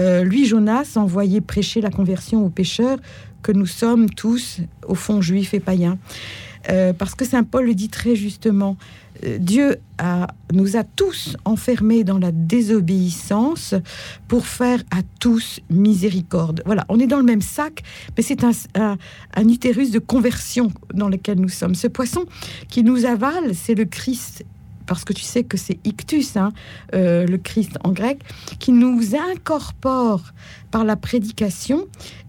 Euh, 0.00 0.22
lui, 0.22 0.46
Jonas, 0.46 0.92
envoyé 0.96 1.40
prêcher 1.40 1.80
la 1.80 1.90
conversion 1.90 2.44
aux 2.44 2.50
pécheurs 2.50 2.98
que 3.42 3.52
nous 3.52 3.66
sommes 3.66 4.08
tous, 4.10 4.60
au 4.86 4.94
fond, 4.94 5.20
juifs 5.20 5.54
et 5.54 5.60
païens. 5.60 5.98
parce 6.98 7.14
que 7.14 7.24
Saint 7.24 7.42
Paul 7.42 7.66
le 7.66 7.74
dit 7.74 7.88
très 7.88 8.14
justement, 8.14 8.76
Dieu 9.38 9.76
nous 10.52 10.76
a 10.76 10.84
tous 10.84 11.36
enfermés 11.44 12.04
dans 12.04 12.18
la 12.18 12.32
désobéissance 12.32 13.74
pour 14.28 14.46
faire 14.46 14.80
à 14.90 15.02
tous 15.18 15.60
miséricorde. 15.68 16.62
Voilà, 16.64 16.84
on 16.88 16.98
est 16.98 17.06
dans 17.06 17.18
le 17.18 17.24
même 17.24 17.42
sac, 17.42 17.82
mais 18.16 18.22
c'est 18.22 18.44
un, 18.44 18.96
utérus 19.48 19.90
de 19.90 19.98
conversion 19.98 20.72
dans 20.94 21.08
lequel 21.08 21.38
nous 21.38 21.48
sommes. 21.48 21.74
Ce 21.74 21.86
poisson 21.86 22.24
qui 22.68 22.82
nous 22.82 23.04
avale, 23.04 23.54
c'est 23.54 23.74
le 23.74 23.84
Christ 23.84 24.44
parce 24.86 25.04
que 25.04 25.12
tu 25.12 25.22
sais 25.22 25.44
que 25.44 25.56
c'est 25.56 25.78
ictus, 25.84 26.36
hein, 26.36 26.52
euh, 26.94 27.24
le 27.24 27.38
Christ 27.38 27.78
en 27.84 27.92
grec, 27.92 28.22
qui 28.58 28.72
nous 28.72 29.14
incorpore 29.14 30.32
par 30.72 30.84
la 30.84 30.96
prédication. 30.96 31.86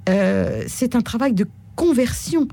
Euh, 0.10 0.64
c'est 0.68 0.96
un 0.96 1.02
travail 1.02 1.34
de 1.34 1.48
conversion. 1.76 2.48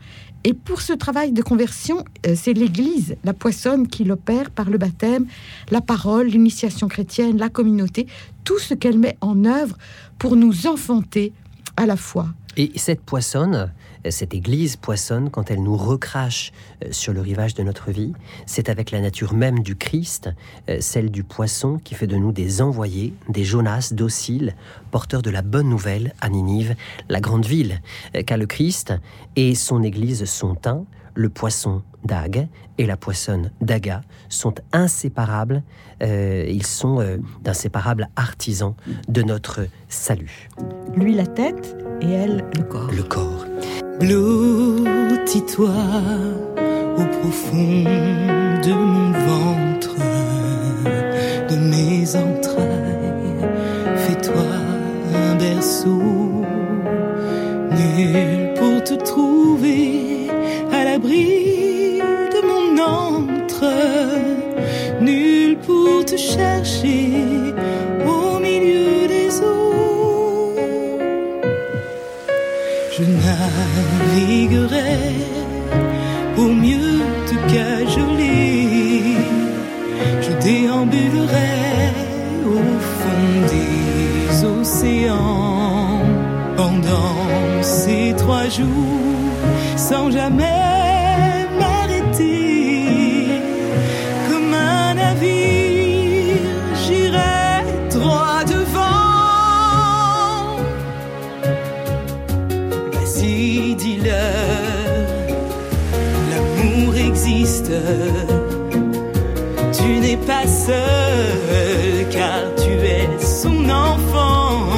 Et 0.45 0.55
pour 0.55 0.81
ce 0.81 0.93
travail 0.93 1.33
de 1.33 1.43
conversion, 1.43 2.05
euh, 2.27 2.35
c'est 2.37 2.53
l'Église, 2.53 3.17
la 3.25 3.33
poissonne, 3.33 3.89
qui 3.89 4.05
l'opère 4.05 4.51
par 4.51 4.71
le 4.71 4.79
baptême, 4.79 5.27
la 5.71 5.81
parole, 5.81 6.29
l'initiation 6.29 6.89
chrétienne, 6.89 7.39
la 7.39 7.49
communauté, 7.49 8.07
tout 8.45 8.59
ce 8.59 8.75
qu'elle 8.75 8.99
met 8.99 9.17
en 9.21 9.45
œuvre 9.45 9.77
pour 10.19 10.37
nous 10.37 10.67
enfanter 10.67 11.33
à 11.77 11.87
la 11.87 11.97
foi. 11.97 12.29
Et 12.57 12.73
cette 12.77 13.01
poissonne, 13.01 13.73
cette 14.11 14.35
Église 14.35 14.77
poissonne 14.77 15.31
quand 15.31 15.51
elle 15.51 15.63
nous 15.63 15.77
recrache 15.77 16.53
euh, 16.85 16.89
sur 16.91 17.13
le 17.13 17.21
rivage 17.21 17.55
de 17.55 17.63
notre 17.63 17.91
vie. 17.91 18.13
C'est 18.47 18.69
avec 18.69 18.91
la 18.91 19.01
nature 19.01 19.35
même 19.35 19.61
du 19.61 19.77
Christ, 19.77 20.31
euh, 20.69 20.79
celle 20.81 21.11
du 21.11 21.25
poisson, 21.25 21.79
qui 21.83 21.95
fait 21.95 22.07
de 22.07 22.17
nous 22.17 22.33
des 22.33 22.63
envoyés, 22.63 23.15
des 23.29 23.45
Jonas 23.45 23.91
dociles, 23.93 24.55
porteurs 24.91 25.23
de 25.23 25.31
la 25.31 25.43
bonne 25.43 25.69
nouvelle 25.69 26.15
à 26.21 26.29
Ninive, 26.29 26.75
la 27.09 27.21
grande 27.21 27.47
ville 27.47 27.81
euh, 28.15 28.23
qu'a 28.23 28.37
le 28.37 28.47
Christ, 28.47 28.95
et 29.37 29.55
son 29.55 29.83
Église 29.83 30.25
sont 30.25 30.57
un. 30.67 30.85
Le 31.15 31.31
poisson 31.31 31.83
Dag 32.05 32.47
et 32.79 32.87
la 32.87 32.97
poissonne 32.97 33.51
Daga 33.61 34.03
sont 34.29 34.55
inséparables. 34.73 35.65
ils 36.01 36.65
sont 36.65 37.19
d'inséparables 37.43 38.09
artisans 38.15 38.75
de 39.09 39.23
notre 39.23 39.67
salut. 39.89 40.49
Lui 40.95 41.15
la 41.15 41.27
tête 41.27 41.77
et 42.01 42.11
elle 42.13 42.45
le 42.57 42.63
corps. 42.63 42.93
Le 42.93 43.03
corps. 43.03 43.47
Blottis-toi 44.01 45.75
au 46.97 47.05
profond 47.19 47.83
de 48.63 48.73
mon 48.73 49.11
ventre, 49.11 49.97
de 51.51 51.57
mes 51.57 52.15
entrailles. 52.15 53.43
Fais-toi 53.97 54.47
un 55.15 55.35
berceau, 55.35 56.45
nul 57.73 58.55
pour 58.55 58.85
te 58.85 58.95
trouver 58.95 60.29
à 60.73 60.85
l'abri 60.85 61.99
de 62.35 62.41
mon 62.47 62.81
antre, 62.81 63.65
nul 65.01 65.59
pour 65.59 66.05
te 66.05 66.17
chercher 66.17 67.25
naviguerai 73.39 74.99
pour 76.35 76.49
mieux 76.49 77.01
te 77.27 77.37
cajoler. 77.55 79.17
Je 80.23 80.33
déambulerai 80.47 81.55
au 82.47 82.61
fond 82.99 83.29
des 83.53 84.45
océans 84.45 86.01
pendant 86.57 87.63
ces 87.63 88.15
trois 88.17 88.49
jours 88.49 89.29
sans 89.77 90.11
jamais 90.11 90.68
car 112.11 112.55
tu 112.57 112.71
es 112.71 113.09
son 113.21 113.69
enfant. 113.69 114.69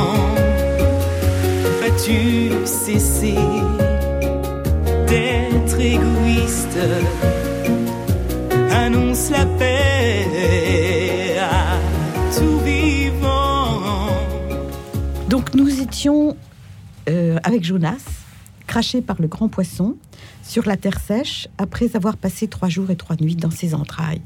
Vas-tu 1.80 2.52
cesser 2.64 3.34
d'être 5.06 5.80
égoïste? 5.80 6.78
Annonce 8.70 9.30
la 9.30 9.46
paix 9.46 11.38
à 11.40 11.78
tout 12.36 12.58
vivant. 12.60 14.08
Donc 15.28 15.54
nous 15.54 15.80
étions 15.80 16.36
euh, 17.08 17.38
avec 17.42 17.64
Jonas, 17.64 18.04
craché 18.66 19.00
par 19.02 19.20
le 19.20 19.26
grand 19.26 19.48
poisson, 19.48 19.96
sur 20.42 20.66
la 20.66 20.76
terre 20.76 21.00
sèche, 21.00 21.48
après 21.58 21.96
avoir 21.96 22.16
passé 22.16 22.48
trois 22.48 22.68
jours 22.68 22.90
et 22.90 22.96
trois 22.96 23.16
nuits 23.20 23.36
dans 23.36 23.50
ses 23.50 23.74
entrailles, 23.74 24.22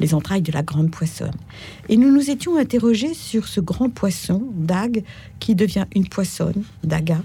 les 0.00 0.14
entrailles 0.14 0.42
de 0.42 0.52
la 0.52 0.62
grande 0.62 0.90
poissonne. 0.90 1.36
Et 1.88 1.96
nous 1.96 2.12
nous 2.12 2.30
étions 2.30 2.56
interrogés 2.56 3.14
sur 3.14 3.46
ce 3.46 3.60
grand 3.60 3.90
poisson, 3.90 4.42
Dag, 4.54 5.04
qui 5.38 5.54
devient 5.54 5.86
une 5.94 6.08
poissonne, 6.08 6.64
Daga, 6.82 7.22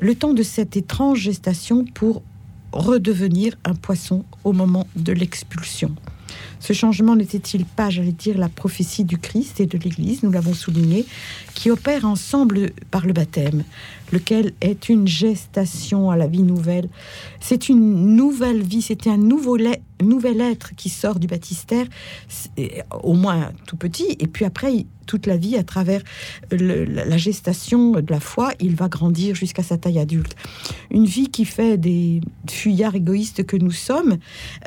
le 0.00 0.14
temps 0.14 0.34
de 0.34 0.42
cette 0.42 0.76
étrange 0.76 1.20
gestation 1.20 1.84
pour 1.84 2.22
redevenir 2.72 3.54
un 3.64 3.74
poisson 3.74 4.24
au 4.44 4.52
moment 4.52 4.86
de 4.96 5.12
l'expulsion. 5.12 5.94
Ce 6.60 6.72
changement 6.72 7.16
n'était-il 7.16 7.64
pas, 7.64 7.88
j'allais 7.88 8.12
dire, 8.12 8.36
la 8.36 8.48
prophétie 8.48 9.04
du 9.04 9.16
Christ 9.16 9.60
et 9.60 9.66
de 9.66 9.78
l'Église, 9.78 10.22
nous 10.22 10.30
l'avons 10.30 10.54
souligné, 10.54 11.06
qui 11.54 11.70
opèrent 11.70 12.04
ensemble 12.04 12.70
par 12.90 13.06
le 13.06 13.12
baptême, 13.12 13.64
lequel 14.12 14.52
est 14.60 14.88
une 14.88 15.06
gestation 15.06 16.10
à 16.10 16.16
la 16.16 16.26
vie 16.26 16.42
nouvelle. 16.42 16.88
C'est 17.40 17.68
une 17.68 18.16
nouvelle 18.16 18.62
vie, 18.62 18.82
c'était 18.82 19.10
un 19.10 19.18
nouveau 19.18 19.56
nouvel 20.02 20.40
être 20.40 20.74
qui 20.76 20.88
sort 20.88 21.18
du 21.18 21.26
baptistère, 21.26 21.86
c'est- 22.28 22.84
au 23.02 23.14
moins 23.14 23.50
tout 23.66 23.76
petit, 23.76 24.16
et 24.20 24.26
puis 24.26 24.44
après, 24.44 24.86
toute 25.06 25.26
la 25.26 25.36
vie, 25.36 25.56
à 25.56 25.62
travers 25.64 26.02
la 26.50 27.16
gestation 27.16 27.92
de 27.92 28.04
la 28.10 28.20
foi, 28.20 28.52
il 28.60 28.76
va 28.76 28.88
grandir 28.88 29.34
jusqu'à 29.34 29.62
sa 29.62 29.78
taille 29.78 29.98
adulte. 29.98 30.36
Une 30.90 31.06
vie 31.06 31.28
qui 31.28 31.46
fait 31.46 31.78
des 31.78 32.20
fuyards 32.48 32.94
égoïstes 32.94 33.44
que 33.44 33.56
nous 33.56 33.70
sommes, 33.72 34.18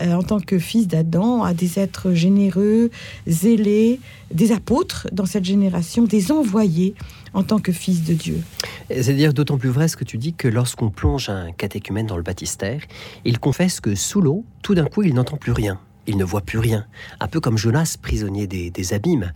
euh, 0.02 0.14
en 0.14 0.24
tant 0.24 0.40
que 0.40 0.58
fils 0.58 0.88
d'Adam, 0.88 1.44
à 1.44 1.54
des 1.54 1.78
êtres 1.78 2.14
généreux, 2.14 2.90
zélés, 3.28 4.00
des 4.34 4.52
apôtres 4.52 5.08
dans 5.12 5.28
cette 5.28 5.46
génération, 5.46 6.04
des 6.06 6.32
envoyés 6.32 6.96
en 7.34 7.44
tant 7.44 7.60
que 7.60 7.72
fils 7.72 8.04
de 8.04 8.14
Dieu. 8.14 8.42
C'est-à-dire 8.90 9.31
d'autant 9.34 9.58
plus 9.58 9.70
vrai 9.70 9.88
ce 9.88 9.98
que 9.98 10.04
tu 10.04 10.18
dis 10.18 10.34
que 10.34 10.48
lorsqu'on 10.48 10.90
plonge 10.90 11.30
un 11.30 11.52
catéchumène 11.52 12.08
dans 12.08 12.18
le 12.18 12.24
baptistère, 12.24 12.82
il 13.26 13.40
confesse 13.40 13.80
que 13.80 13.96
sous 13.96 14.22
l'eau, 14.22 14.46
tout 14.62 14.76
d'un 14.76 14.86
coup, 14.86 15.04
il 15.04 15.14
n'entend 15.14 15.38
plus 15.38 15.52
rien. 15.52 15.80
il 16.08 16.18
ne 16.18 16.24
voit 16.24 16.42
plus 16.42 16.58
rien, 16.58 16.86
un 17.20 17.28
peu 17.28 17.40
comme 17.40 17.58
Jonas, 17.58 17.96
prisonnier 18.02 18.48
des, 18.48 18.94
abîmes. 18.94 19.34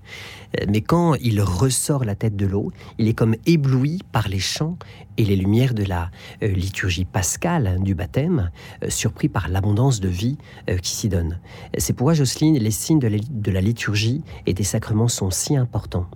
Euh, 0.60 0.66
mais 0.68 0.82
quand 0.82 1.14
il 1.16 1.42
ressort 1.42 2.04
la 2.04 2.16
tête 2.16 2.36
de 2.36 2.46
l'eau, 2.46 2.72
il 2.98 3.08
est 3.08 3.14
comme 3.14 3.36
ébloui 3.46 4.02
par 4.12 4.28
les 4.28 4.40
chants 4.40 4.78
et 5.18 5.26
les 5.26 5.36
lumières 5.36 5.74
de 5.74 5.84
la 5.84 6.10
euh, 6.42 6.48
liturgie 6.48 7.06
pascale 7.06 7.78
du 7.82 7.94
baptême, 7.94 8.50
euh, 8.84 8.90
surpris 8.90 9.30
par 9.30 9.48
l'abondance 9.48 10.00
de 10.00 10.10
vie 10.10 10.38
qui 10.82 10.92
s'y 10.92 11.08
donne. 11.10 11.40
C'est 11.78 11.94
pourquoi, 11.94 12.14
Jocelyne, 12.14 12.58
les 12.58 12.72
signes 12.72 13.00
de 13.00 13.52
la, 13.52 13.62
liturgie 13.62 14.24
et 14.46 14.54
des 14.54 14.64
sacrements 14.64 15.08
sont 15.08 15.30
si 15.30 15.56
importants. 15.56 16.08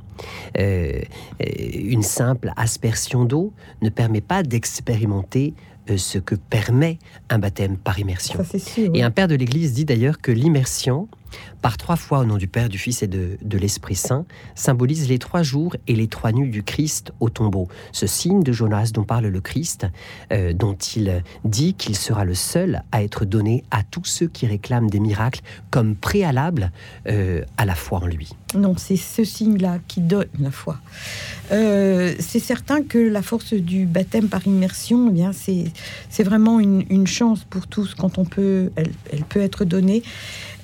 Une 0.57 2.03
simple 2.03 2.51
aspersion 2.57 3.25
d'eau 3.25 3.53
ne 3.81 3.89
permet 3.89 4.21
pas 4.21 4.43
d'expérimenter 4.43 5.53
euh, 5.89 5.97
ce 5.97 6.17
que 6.17 6.35
permet 6.35 6.99
un 7.29 7.39
baptême 7.39 7.77
par 7.77 7.99
immersion. 7.99 8.39
Et 8.93 9.01
un 9.01 9.11
père 9.11 9.27
de 9.27 9.35
l'Église 9.35 9.73
dit 9.73 9.85
d'ailleurs 9.85 10.19
que 10.21 10.31
l'immersion 10.31 11.07
par 11.61 11.77
trois 11.77 11.95
fois 11.95 12.19
au 12.19 12.25
nom 12.25 12.37
du 12.37 12.47
Père, 12.47 12.69
du 12.69 12.77
Fils 12.77 13.03
et 13.03 13.07
de, 13.07 13.57
l'Esprit 13.57 13.95
Saint, 13.95 14.25
symbolise 14.55 15.09
les 15.09 15.19
trois 15.19 15.43
jours 15.43 15.75
et 15.87 15.95
les 15.95 16.07
trois 16.07 16.31
nuits 16.31 16.49
du 16.49 16.63
Christ 16.63 17.11
au 17.19 17.29
tombeau. 17.29 17.67
Ce 17.91 18.07
signe 18.07 18.43
de 18.43 18.51
Jonas 18.51 18.91
dont 18.93 19.03
parle 19.03 19.27
le 19.27 19.41
Christ, 19.41 19.87
euh, 20.31 20.53
dont 20.53 20.75
il 20.95 21.23
dit 21.43 21.73
qu'il 21.73 21.95
sera 21.95 22.25
le 22.25 22.35
seul 22.35 22.83
à 22.91 23.03
être 23.03 23.25
donné 23.25 23.63
à 23.71 23.83
tous 23.83 24.05
ceux 24.05 24.27
qui 24.27 24.47
réclament 24.47 24.89
des 24.89 24.99
miracles 24.99 25.41
comme 25.69 25.95
préalable 25.95 26.71
euh, 27.07 27.43
à 27.57 27.65
la 27.65 27.75
foi 27.75 27.99
en 27.99 28.07
lui. 28.07 28.29
Non, 28.55 28.75
c'est 28.77 28.95
ce 28.95 29.23
signe-là 29.23 29.77
qui 29.87 30.01
donne 30.01 30.27
la 30.39 30.51
foi. 30.51 30.77
Euh, 31.51 32.13
c'est 32.19 32.39
certain 32.39 32.81
que 32.83 32.97
la 32.97 33.21
force 33.21 33.53
du 33.53 33.85
baptême 33.85 34.27
par 34.27 34.45
immersion, 34.47 35.07
eh 35.09 35.13
bien, 35.13 35.31
c'est 35.33 36.23
vraiment 36.23 36.59
une, 36.59 37.07
chance 37.07 37.43
pour 37.49 37.65
tous 37.67 37.95
quand 37.95 38.17
on 38.17 38.25
peut, 38.25 38.71
elle 38.75 39.23
peut 39.23 39.39
être 39.39 39.65
donnée. 39.65 40.03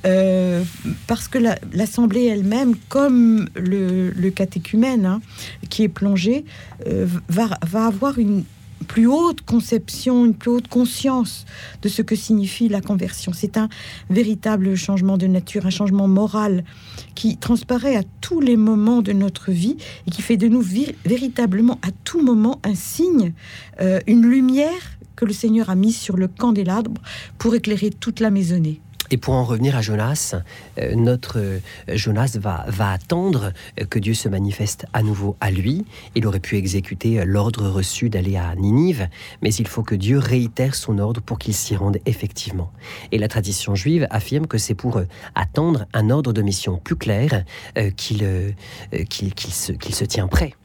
Euh, 0.05 0.63
parce 1.07 1.27
que 1.27 1.39
l'Assemblée 1.74 2.25
elle-même, 2.25 2.75
comme 2.89 3.47
le, 3.55 4.29
catéchumène 4.29 5.05
hein, 5.05 5.21
qui 5.69 5.83
est 5.83 5.89
plongé, 5.89 6.45
euh, 6.88 7.07
va, 7.29 7.50
avoir 7.62 8.19
une 8.19 8.43
plus 8.88 9.07
haute 9.07 9.41
conception, 9.41 10.25
une 10.25 10.33
plus 10.33 10.51
haute 10.51 10.67
conscience 10.67 11.45
de 11.81 11.89
ce 11.89 12.01
que 12.01 12.15
signifie 12.15 12.69
la 12.69 12.81
conversion. 12.81 13.31
C'est 13.33 13.57
un 13.57 13.69
véritable 14.09 14.75
changement 14.75 15.17
de 15.17 15.27
nature, 15.27 15.65
un 15.65 15.71
changement 15.71 16.07
moral 16.07 16.63
qui 17.15 17.38
transparaît 17.38 17.95
à 17.95 18.03
tous 18.21 18.41
les 18.41 18.57
moments 18.57 19.01
de 19.01 19.13
notre 19.13 19.51
vie 19.51 19.77
et 20.07 20.12
qui 20.12 20.21
fait 20.21 20.38
de 20.38 20.47
nous 20.47 20.63
véritablement 21.05 21.79
à 21.81 21.89
tout 22.03 22.21
moment 22.21 22.59
un 22.63 22.75
signe, 22.75 23.33
euh, 23.81 24.00
une 24.07 24.25
lumière 24.25 24.97
que 25.15 25.25
le 25.25 25.33
Seigneur 25.33 25.69
a 25.69 25.75
mise 25.75 25.97
sur 25.97 26.17
le 26.17 26.27
candélabre 26.27 27.01
pour 27.38 27.55
éclairer 27.55 27.89
toute 27.89 28.19
la 28.19 28.29
maisonnée. 28.29 28.81
Et 29.15 29.17
pour 29.17 29.36
en 29.36 29.45
revenir 29.45 29.77
à 29.77 29.81
Jonas, 29.81 30.36
euh, 30.77 30.93
notre 30.93 31.39
euh, 31.39 31.60
Jonas 31.88 32.38
va, 32.38 32.65
attendre 32.91 33.53
euh, 33.79 33.86
que 33.86 33.98
Dieu 33.98 34.13
se 34.13 34.27
manifeste 34.27 34.88
à 34.91 35.03
nouveau 35.03 35.38
à 35.39 35.51
lui. 35.51 35.86
Il 36.15 36.27
aurait 36.27 36.41
pu 36.41 36.57
exécuter 36.57 37.24
l'ordre 37.24 37.69
reçu 37.69 38.10
d'aller 38.10 38.36
à 38.36 38.53
Ninive, 38.55 39.07
mais 39.41 39.53
il 39.53 39.69
faut 39.69 39.84
que 39.84 39.95
Dieu 39.95 40.17
réitère 40.17 40.75
son 40.75 41.00
ordre 41.00 41.22
pour 41.22 41.39
qu'il 41.39 41.53
s'y 41.53 41.77
rende 41.77 41.98
effectivement. 42.05 42.74
Et 43.13 43.17
la 43.17 43.29
tradition 43.29 43.74
juive 43.74 44.05
affirme 44.10 44.48
que 44.48 44.57
c'est 44.57 44.75
pour 44.75 45.00
attendre 45.34 45.86
un 45.93 46.10
ordre 46.10 46.34
de 46.34 46.41
mission 46.41 46.75
plus 46.84 46.98
clair 46.98 47.45
qu'il 47.95 48.53
qu'il 49.10 49.53
se, 49.53 49.72
se 49.91 50.03
tient 50.03 50.27
prêt. 50.27 50.55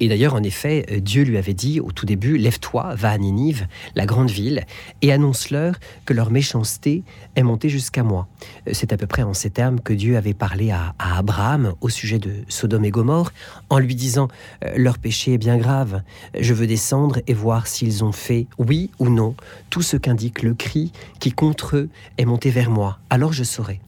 Et 0.00 0.08
d'ailleurs, 0.08 0.34
en 0.34 0.42
effet, 0.42 0.86
euh, 0.90 1.00
Dieu 1.00 1.24
lui 1.24 1.36
avait 1.38 1.54
dit 1.54 1.80
au 1.80 1.90
tout 1.90 2.06
début, 2.06 2.38
Lève-toi, 2.38 2.94
va 2.94 3.10
à 3.10 3.18
Ninive, 3.18 3.66
la 3.94 4.06
grande 4.06 4.30
ville, 4.30 4.64
et 5.02 5.12
annonce-leur 5.12 5.74
que 6.04 6.14
leur 6.14 6.30
méchanceté 6.30 7.02
est 7.36 7.42
montée 7.42 7.68
jusqu'à 7.68 8.02
moi. 8.02 8.28
Euh, 8.66 8.70
c'est 8.74 8.92
à 8.92 8.96
peu 8.96 9.06
près 9.06 9.22
en 9.22 9.34
ces 9.34 9.50
termes 9.50 9.80
que 9.80 9.92
Dieu 9.92 10.16
avait 10.16 10.34
parlé 10.34 10.70
à, 10.70 10.94
Abraham 10.98 11.74
au 11.80 11.88
sujet 11.88 12.18
de 12.18 12.32
Sodome 12.48 12.84
et 12.84 12.90
Gomorre, 12.90 13.32
en 13.70 13.78
lui 13.78 13.94
disant, 13.94 14.28
euh, 14.64 14.72
Leur 14.76 14.98
péché 14.98 15.34
est 15.34 15.38
bien 15.38 15.56
grave, 15.56 16.02
je 16.38 16.54
veux 16.54 16.66
descendre 16.66 17.20
et 17.26 17.34
voir 17.34 17.66
s'ils 17.66 18.04
ont 18.04 18.12
fait, 18.12 18.46
oui 18.58 18.90
ou 18.98 19.08
non, 19.08 19.34
tout 19.70 19.82
ce 19.82 19.96
qu'indique 19.96 20.42
le 20.42 20.54
cri 20.54 20.92
qui 21.18 21.32
contre 21.32 21.76
eux 21.76 21.88
est 22.18 22.24
monté 22.24 22.50
vers 22.50 22.70
moi, 22.70 22.98
alors 23.10 23.32
je 23.32 23.44
saurai. 23.44 23.80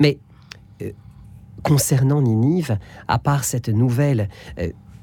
Mais 0.00 0.18
concernant 1.62 2.22
Ninive, 2.22 2.78
à 3.08 3.18
part 3.18 3.44
cette 3.44 3.68
nouvelle 3.68 4.28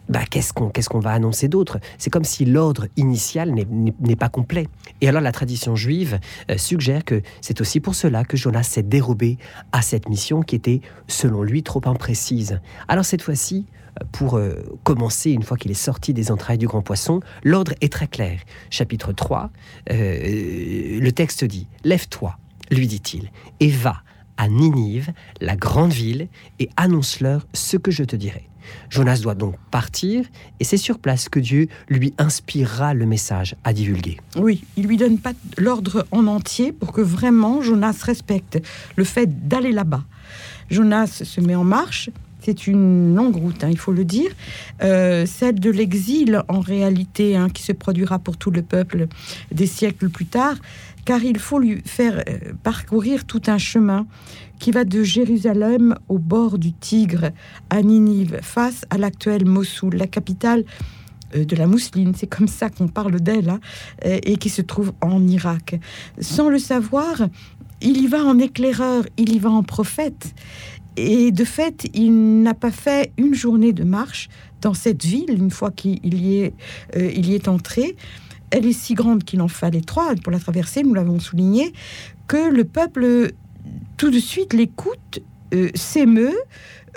bah, 0.10 0.22
qu'est-ce 0.30 0.54
qu'on 0.54 1.00
va 1.00 1.12
annoncer 1.12 1.48
d'autre? 1.48 1.80
C'est 1.98 2.10
comme 2.10 2.24
si 2.24 2.46
l'ordre 2.46 2.88
initial 2.96 3.54
n'est 3.54 4.16
pas 4.16 4.30
complet. 4.30 4.68
Et 5.02 5.10
alors 5.10 5.22
la 5.22 5.32
tradition 5.32 5.76
juive 5.76 6.20
euh, 6.50 6.58
suggère 6.58 7.04
que 7.04 7.22
c'est 7.42 7.62
aussi 7.62 7.80
pour 7.80 7.96
cela 7.96 8.24
que 8.24 8.38
Jonas 8.38 8.64
s'est 8.64 8.84
dérobé 8.84 9.38
à 9.72 9.82
cette 9.82 10.10
mission 10.10 10.42
qui 10.42 10.56
était, 10.56 10.82
selon 11.08 11.44
lui, 11.44 11.64
trop 11.64 11.82
imprécise. 11.86 12.60
Alors 12.88 13.06
cette 13.06 13.22
fois-ci, 13.22 13.66
euh, 14.02 14.06
pour 14.12 14.38
euh, 14.38 14.64
commencer, 14.84 15.32
une 15.32 15.44
fois 15.44 15.58
qu'il 15.58 15.72
est 15.72 15.74
sorti 15.74 16.14
des 16.14 16.32
entrailles 16.32 16.58
du 16.58 16.68
grand 16.68 16.82
poisson, 16.82 17.20
l'ordre 17.44 17.74
est 17.82 17.92
très 17.92 18.08
clair. 18.08 18.40
Chapitre 18.70 19.12
3, 19.12 19.50
le 19.90 21.10
texte 21.12 21.46
dit, 21.46 21.68
Lève-toi, 21.84 22.38
lui 22.72 22.88
dit-il, 22.88 23.32
et 23.60 23.70
va 23.70 24.02
à 24.38 24.50
Ninive, 24.50 25.14
la 25.40 25.56
grande 25.56 25.94
ville, 25.94 26.28
et 26.60 26.70
annonce-leur 26.76 27.48
ce 27.54 27.78
que 27.78 27.90
je 27.90 28.04
te 28.04 28.16
dirai. 28.16 28.50
Jonas 28.90 29.20
doit 29.22 29.36
donc 29.36 29.56
partir 29.72 30.26
et 30.60 30.64
c'est 30.64 30.78
sur 30.78 31.00
place 31.00 31.30
que 31.30 31.40
Dieu 31.40 31.68
lui 31.90 32.14
inspirera 32.18 32.94
le 32.94 33.06
message 33.06 33.56
à 33.64 33.74
divulguer. 33.74 34.18
Oui, 34.38 34.64
il 34.78 34.88
lui 34.88 34.98
donne 34.98 35.20
pas 35.20 35.34
l'ordre 35.58 36.06
en 36.12 36.28
entier 36.28 36.72
pour 36.72 36.92
que 36.92 37.02
vraiment 37.02 37.62
Jonas 37.62 37.98
respecte 38.04 38.62
le 38.96 39.04
fait 39.04 39.48
d'aller 39.48 39.72
là-bas. 39.72 40.04
Jonas 40.70 41.24
se 41.24 41.42
met 41.42 41.56
en 41.56 41.64
marche. 41.64 42.10
C'est 42.42 42.68
une 42.68 43.16
longue 43.16 43.38
route, 43.38 43.64
hein, 43.64 43.70
il 43.72 43.78
faut 43.78 43.92
le 43.92 44.06
dire. 44.06 44.30
Euh, 44.84 45.26
celle 45.26 45.60
de 45.60 45.72
l'exil, 45.72 46.44
en 46.48 46.60
réalité, 46.60 47.36
hein, 47.36 47.50
qui 47.50 47.64
se 47.64 47.72
produira 47.72 48.20
pour 48.20 48.38
tout 48.38 48.52
le 48.52 48.62
peuple 48.62 49.08
des 49.52 49.66
siècles 49.66 50.10
plus 50.10 50.28
tard, 50.28 50.56
car 51.06 51.24
il 51.24 51.40
faut 51.40 51.60
lui 51.60 51.82
faire 51.86 52.24
euh, 52.28 52.54
parcourir 52.64 53.26
tout 53.26 53.42
un 53.48 53.58
chemin 53.58 54.06
qui 54.60 54.72
va 54.72 54.84
de 54.84 55.04
Jérusalem 55.04 55.96
au 56.10 56.18
bord 56.18 56.58
du 56.58 56.74
Tigre 56.74 57.32
à 57.70 57.82
Ninive, 57.82 58.40
face 58.42 58.86
à 58.90 58.98
l'actuelle 58.98 59.46
Mossoul, 59.46 59.96
la 59.96 60.08
capitale 60.08 60.66
euh, 61.36 61.46
de 61.46 61.56
la 61.56 61.68
mousseline, 61.68 62.14
c'est 62.16 62.28
comme 62.28 62.48
ça 62.48 62.70
qu'on 62.70 62.88
parle 62.88 63.20
d'elle, 63.22 63.50
hein, 63.50 63.60
et 64.02 64.38
qui 64.38 64.50
se 64.50 64.62
trouve 64.62 64.94
en 65.02 65.26
Irak. 65.28 65.80
Sans 66.20 66.50
le 66.50 66.60
savoir, 66.60 67.28
il 67.82 68.02
y 68.02 68.08
va 68.08 68.24
en 68.24 68.40
éclaireur, 68.40 69.04
il 69.18 69.34
y 69.36 69.40
va 69.40 69.52
en 69.52 69.64
prophète. 69.64 70.34
Et 70.98 71.32
de 71.32 71.44
fait, 71.44 71.88
il 71.94 72.42
n'a 72.42 72.54
pas 72.54 72.72
fait 72.72 73.12
une 73.18 73.34
journée 73.34 73.74
de 73.74 73.84
marche 73.84 74.30
dans 74.62 74.74
cette 74.74 75.04
ville, 75.04 75.30
une 75.30 75.52
fois 75.52 75.72
qu'il 75.72 76.00
y, 76.14 76.52
euh, 76.96 77.12
y 77.12 77.36
est 77.36 77.48
entré. 77.48 77.96
Elle 78.56 78.66
est 78.68 78.72
si 78.72 78.94
grande 78.94 79.26
qu'il 79.26 79.42
en 79.42 79.50
fallait 79.50 79.82
trois 79.82 80.16
pour 80.16 80.32
la 80.32 80.40
traverser, 80.40 80.82
nous 80.82 80.94
l'avons 80.94 81.20
souligné, 81.20 81.74
que 82.26 82.50
le 82.50 82.64
peuple 82.64 83.34
tout 83.98 84.10
de 84.10 84.20
suite 84.20 84.54
l'écoute 84.54 85.20
euh, 85.54 85.68
s'émeut, 85.76 86.38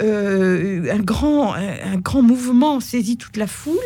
euh, 0.01 0.95
un, 0.95 1.01
grand, 1.01 1.55
un, 1.55 2.23
mouvement 2.23 2.79
saisit 2.79 3.17
toute 3.17 3.37
la 3.37 3.49
foule 3.49 3.77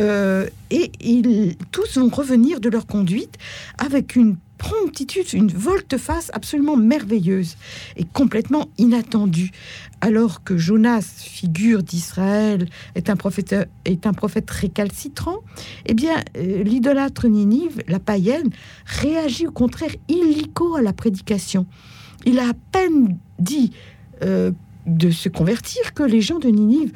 euh, 0.00 0.48
et 0.72 0.90
ils, 1.00 1.54
tous 1.70 1.96
vont 1.96 2.08
revenir 2.08 2.58
de 2.58 2.68
leur 2.68 2.88
conduite 2.88 3.36
avec 3.78 4.16
une 4.16 4.36
promptitude, 4.58 5.32
une 5.32 5.50
volte-face 5.50 6.30
absolument 6.32 6.76
merveilleuse 6.76 7.56
et 7.96 8.04
complètement 8.04 8.68
inattendue. 8.78 9.50
Alors 10.00 10.44
que 10.44 10.56
Jonas, 10.56 11.02
figure 11.18 11.82
d'Israël, 11.82 12.68
est 12.94 13.10
un 13.10 13.16
prophète, 13.16 14.50
récalcitrant, 14.50 15.38
eh 15.86 15.94
bien, 15.94 16.16
l'idolâtre 16.34 17.28
Ninive, 17.28 17.82
la 17.88 17.98
païenne, 17.98 18.50
réagit 18.84 19.46
au 19.46 19.52
contraire 19.52 19.94
illico 20.08 20.76
à 20.76 20.82
la 20.82 20.92
prédication. 20.92 21.66
Il 22.24 22.38
a 22.38 22.48
à 22.48 22.52
peine 22.72 23.18
dit 23.38 23.72
euh, 24.22 24.52
de 24.86 25.10
se 25.10 25.28
convertir 25.28 25.94
que 25.94 26.02
les 26.02 26.20
gens 26.20 26.38
de 26.38 26.48
Ninive 26.48 26.92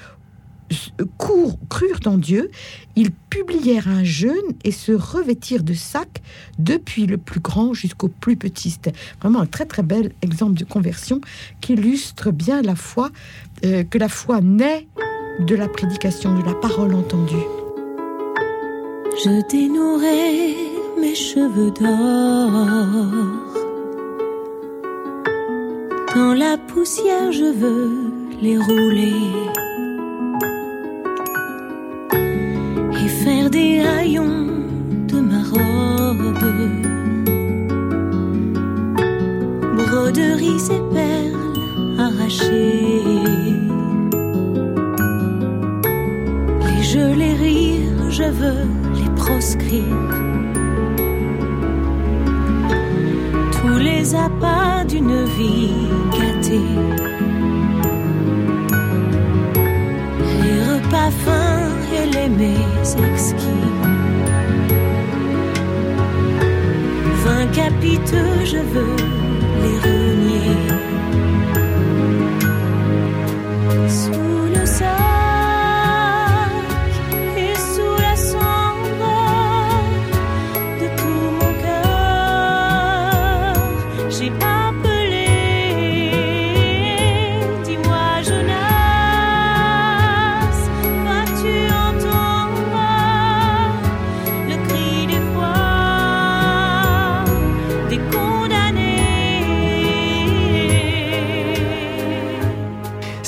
courent, 1.18 1.59
crurent 1.68 2.00
en 2.06 2.18
Dieu, 2.18 2.50
ils 2.96 3.11
publièrent 3.11 3.88
un 3.88 4.04
jeûne 4.04 4.35
et 4.64 4.72
se 4.72 4.92
revêtirent 4.92 5.62
de 5.62 5.74
sacs 5.74 6.22
depuis 6.59 7.06
le 7.06 7.18
plus 7.18 7.40
grand 7.40 7.74
jusqu'au 7.74 8.09
plus 8.09 8.37
petit. 8.37 8.76
Vraiment 9.20 9.40
un 9.40 9.46
très 9.46 9.66
très 9.66 9.83
bel 9.83 10.12
exemple 10.22 10.59
de 10.59 10.64
conversion 10.64 11.20
qui 11.61 11.74
illustre 11.74 12.30
bien 12.30 12.62
la 12.62 12.74
foi, 12.74 13.11
euh, 13.64 13.85
que 13.85 13.98
la 13.98 14.09
foi 14.09 14.40
naît 14.40 14.87
de 15.40 15.54
la 15.54 15.68
prédication, 15.68 16.38
de 16.38 16.44
la 16.44 16.54
parole 16.54 16.94
entendue. 16.94 17.35
Je 19.24 19.48
dénouerai 19.48 20.54
mes 21.00 21.14
cheveux 21.14 21.70
d'or 21.70 22.50
dans 26.14 26.35
la 26.35 26.59
poussière, 26.59 27.30
je 27.33 27.52
veux 27.52 28.12
les 28.40 28.59
rouler 28.59 29.60
de 34.18 35.20
ma 35.20 35.42
robe 35.53 36.40
broderies 39.77 40.68
et 40.70 40.94
perles 40.94 42.01
arrachées. 42.01 43.03
Les 46.66 46.83
jeux, 46.83 47.14
les 47.14 47.35
rires, 47.35 48.11
je 48.11 48.25
veux 48.25 48.66
les 48.94 49.11
proscrire. 49.14 50.11
Tous 53.53 53.79
les 53.79 54.14
appâts 54.14 54.85
d'une 54.88 55.25
vie 55.37 55.70
gâtée. 56.12 56.75
Les 60.42 60.59
repas 60.70 61.11
fins 61.25 61.70
et 61.94 62.07
les 62.11 62.29
mets 62.29 63.12
exquis. 63.12 64.00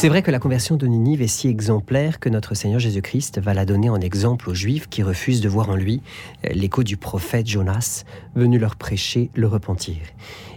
C'est 0.03 0.09
vrai 0.09 0.23
que 0.23 0.33
la 0.33 0.41
conversion 0.41 0.75
de 0.75 0.85
Ninive 0.89 1.23
est 1.23 1.29
si 1.29 1.47
exemplaire 1.47 2.19
que 2.19 2.29
notre 2.29 2.57
Seigneur 2.57 2.81
Jésus-Christ 2.81 3.39
va 3.39 3.55
la 3.55 3.65
donner 3.65 3.89
en 3.89 4.01
exemple 4.01 4.51
aux 4.51 4.55
Juifs 4.55 4.89
qui 4.89 5.05
refusent 5.05 5.41
de 5.41 5.49
voir 5.49 5.71
en 5.71 5.77
lui 5.77 6.03
euh, 6.45 6.49
l'écho 6.55 6.83
du 6.83 6.97
prophète 6.97 7.47
Jonas 7.47 8.03
venu 8.35 8.59
leur 8.59 8.75
prêcher 8.75 9.31
le 9.37 9.47
repentir. 9.47 9.99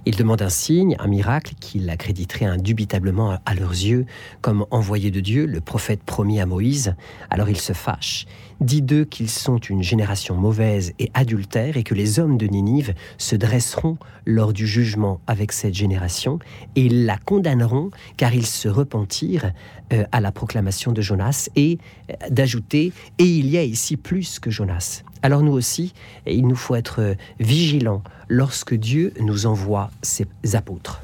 Il 0.08 0.16
demande 0.16 0.42
un 0.42 0.50
signe, 0.50 0.96
un 1.00 1.08
miracle 1.08 1.54
qu'il 1.60 1.90
accréditerait 1.92 2.46
indubitablement 2.46 3.38
à 3.46 3.54
leurs 3.54 3.72
yeux 3.72 4.06
comme 4.42 4.66
envoyé 4.72 5.12
de 5.12 5.20
Dieu, 5.20 5.46
le 5.46 5.62
prophète 5.62 6.02
promis 6.04 6.40
à 6.40 6.48
Moïse. 6.48 6.96
Alors 7.30 7.50
il 7.50 7.58
se 7.58 7.74
fâche, 7.74 8.26
dit 8.62 8.82
d'eux 8.82 9.06
qu'ils 9.06 9.30
sont 9.30 9.58
une 9.58 9.84
génération 9.84 10.36
mauvaise 10.36 10.94
et 11.00 11.12
adultère 11.14 11.78
et 11.78 11.84
que 11.84 11.94
les 11.94 12.20
hommes 12.20 12.38
de 12.38 12.48
Ninive 12.48 12.94
se 13.18 13.36
dresseront 13.36 13.98
lors 14.26 14.54
du 14.54 14.66
jugement 14.68 15.20
avec 15.28 15.52
cette 15.52 15.74
génération 15.74 16.40
et 16.76 16.86
ils 16.86 17.06
la 17.06 17.18
condamneront 17.18 17.90
car 18.18 18.34
ils 18.34 18.46
se 18.46 18.68
repentirent 18.68 19.35
euh, 19.94 20.04
à 20.12 20.22
la 20.22 20.32
proclamation 20.32 20.92
de 20.92 21.02
Jonas 21.02 21.50
et 21.56 21.78
euh, 22.10 22.14
d'ajouter 22.30 22.94
et 23.18 23.26
il 23.26 23.48
y 23.50 23.58
a 23.58 23.64
ici 23.64 23.98
plus 23.98 24.40
que 24.40 24.50
Jonas. 24.52 25.04
Alors 25.22 25.42
nous 25.42 25.52
aussi, 25.54 25.94
il 26.28 26.48
nous 26.48 26.56
faut 26.56 26.76
être 26.76 27.02
euh, 27.02 27.16
vigilants 27.40 28.04
lorsque 28.30 28.74
Dieu 28.76 29.14
nous 29.20 29.46
envoie 29.46 29.92
ses 30.02 30.28
apôtres. 30.54 31.02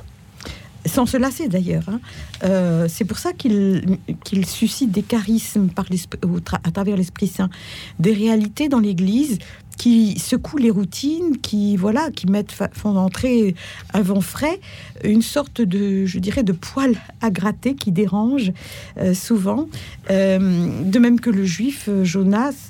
Sans 0.85 1.05
se 1.05 1.15
lasser 1.17 1.47
d'ailleurs. 1.47 1.87
hein. 1.89 2.87
C'est 2.87 3.05
pour 3.05 3.19
ça 3.19 3.33
qu'il 3.33 3.99
suscite 4.47 4.89
des 4.91 5.03
charismes 5.03 5.67
par 5.69 5.85
l'esprit- 5.91 6.19
tra- 6.43 6.59
à 6.63 6.71
travers 6.71 6.97
l'Esprit 6.97 7.27
Saint, 7.27 7.51
des 7.99 8.13
réalités 8.13 8.67
dans 8.67 8.79
l'Église 8.79 9.37
qui 9.81 10.19
secouent 10.19 10.59
les 10.59 10.69
routines, 10.69 11.39
qui 11.39 11.75
voilà, 11.75 12.11
qui 12.11 12.27
mettent 12.27 12.51
font 12.51 12.95
entrer 12.97 13.55
un 13.95 14.03
vent 14.03 14.21
frais, 14.21 14.59
une 15.03 15.23
sorte 15.23 15.59
de, 15.59 16.05
je 16.05 16.19
dirais, 16.19 16.43
de 16.43 16.51
poil 16.51 16.95
à 17.19 17.31
gratter 17.31 17.73
qui 17.73 17.91
dérange 17.91 18.51
euh, 18.99 19.15
souvent. 19.15 19.67
Euh, 20.11 20.83
de 20.83 20.99
même 20.99 21.19
que 21.19 21.31
le 21.31 21.45
Juif 21.45 21.89
euh, 21.89 22.03
Jonas 22.03 22.69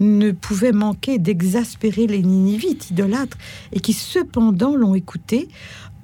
ne 0.00 0.30
pouvait 0.30 0.72
manquer 0.72 1.18
d'exaspérer 1.18 2.06
les 2.06 2.22
Ninivites 2.22 2.90
idolâtres 2.90 3.36
et 3.72 3.80
qui 3.80 3.92
cependant 3.92 4.74
l'ont 4.74 4.94
écouté 4.94 5.50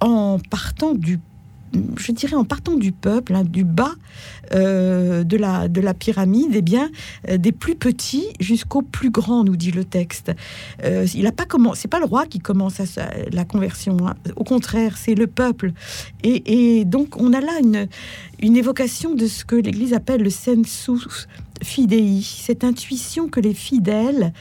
en 0.01 0.39
partant 0.51 0.93
du 0.93 1.19
je 1.73 2.13
dirais 2.13 2.37
en 2.37 2.45
partant 2.45 2.77
du 2.77 2.93
peuple, 2.93 3.35
hein, 3.35 3.45
du 3.45 3.65
bas 3.65 3.95
euh, 4.53 5.23
de, 5.23 5.37
la, 5.37 5.69
de 5.69 5.81
la 5.81 5.95
pyramide, 5.95 6.51
eh 6.55 6.63
bien, 6.63 6.91
euh, 7.29 7.39
des 7.39 7.53
plus 7.53 7.77
petits 7.77 8.27
jusqu'aux 8.41 8.83
plus 8.83 9.11
grands, 9.11 9.45
nous 9.45 9.57
dit 9.57 9.71
le 9.71 9.85
texte. 9.85 10.33
Euh, 10.85 11.07
il 11.15 11.31
pas 11.33 11.47
comment, 11.47 11.75
c'est 11.75 11.89
pas 11.89 12.01
le 12.01 12.07
roi 12.07 12.27
qui 12.27 12.41
commence 12.41 12.81
la 13.33 13.45
conversion. 13.45 13.97
hein. 14.05 14.15
Au 14.35 14.43
contraire, 14.43 14.97
c'est 14.97 15.15
le 15.15 15.29
peuple. 15.29 15.73
Et 16.25 16.85
donc, 16.85 17.21
on 17.21 17.33
a 17.33 17.41
là 17.41 17.53
une, 17.61 17.87
une 18.43 18.57
évocation 18.57 19.15
de 19.15 19.27
ce 19.27 19.45
que 19.45 19.57
l'Église 19.57 19.93
appelle 19.95 20.23
le 20.23 20.31
sensus 20.31 21.27
fidei, 21.63 22.23
cette 22.23 22.65
intuition 22.65 23.29
que 23.29 23.39
les 23.39 23.53
fidèles 23.53 24.33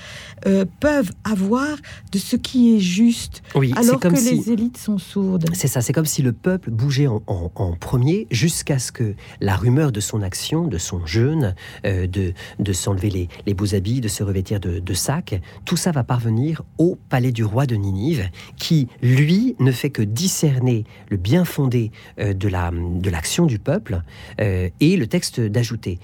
euh, 0.48 0.64
peuvent 0.80 1.12
avoir 1.26 1.68
de 2.14 2.18
ce 2.18 2.38
qui 2.38 2.74
est 2.74 2.80
juste, 2.80 3.42
Oui, 3.56 3.74
alors 3.76 4.00
que 4.00 4.08
comme 4.08 4.16
si... 4.16 4.36
les 4.36 4.52
élites 4.52 4.78
sont 4.78 4.98
sourdes. 4.98 5.46
C'est 5.52 5.68
ça, 5.68 5.82
c'est 5.82 5.92
comme 5.92 6.06
si 6.06 6.22
le 6.22 6.32
peuple 6.32 6.72
bougeait 6.72 7.08
en, 7.08 7.22
en- 7.28 7.52
en 7.56 7.74
premier 7.74 8.26
jusqu'à 8.32 8.80
ce 8.80 8.94
que 8.94 9.16
la 9.42 9.58
rumeur 9.58 9.92
de 9.92 10.00
son 10.00 10.22
action, 10.22 10.66
de 10.66 10.78
son 10.78 11.06
jeûne, 11.06 11.56
euh, 11.86 12.08
de, 12.08 12.32
de 12.58 12.72
s'enlever 12.72 13.10
les, 13.10 13.28
les 13.46 13.54
beaux 13.54 13.76
habits, 13.76 14.00
de 14.00 14.08
se 14.08 14.24
revêtir 14.24 14.62
de, 14.62 14.80
de 14.80 14.94
sacs, 14.94 15.42
tout 15.66 15.76
ça 15.76 15.92
va 15.92 16.06
parvenir 16.06 16.62
au 16.78 16.98
palais 17.10 17.34
du 17.34 17.44
roi 17.44 17.66
de 17.66 17.76
Ninive, 17.76 18.30
qui, 18.56 18.88
lui, 19.02 19.58
ne 19.60 19.74
fait 19.74 19.90
que 19.90 20.04
discerner 20.04 20.86
le 21.10 21.18
bien 21.18 21.44
fondé 21.44 21.92
euh, 22.18 22.34
de 22.34 22.48
la- 22.48 22.72
de 22.72 23.10
l'action 23.10 23.46
du 23.46 23.60
peuple, 23.60 23.89
euh, 24.42 24.70
et 24.80 24.98
le 24.98 25.08
texte 25.08 25.40
d'ajouter 25.40 26.00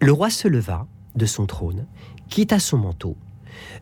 Le 0.00 0.12
roi 0.12 0.30
se 0.30 0.48
leva 0.48 0.86
de 1.14 1.26
son 1.26 1.46
trône, 1.46 1.86
quitta 2.28 2.58
son 2.58 2.78
manteau, 2.78 3.16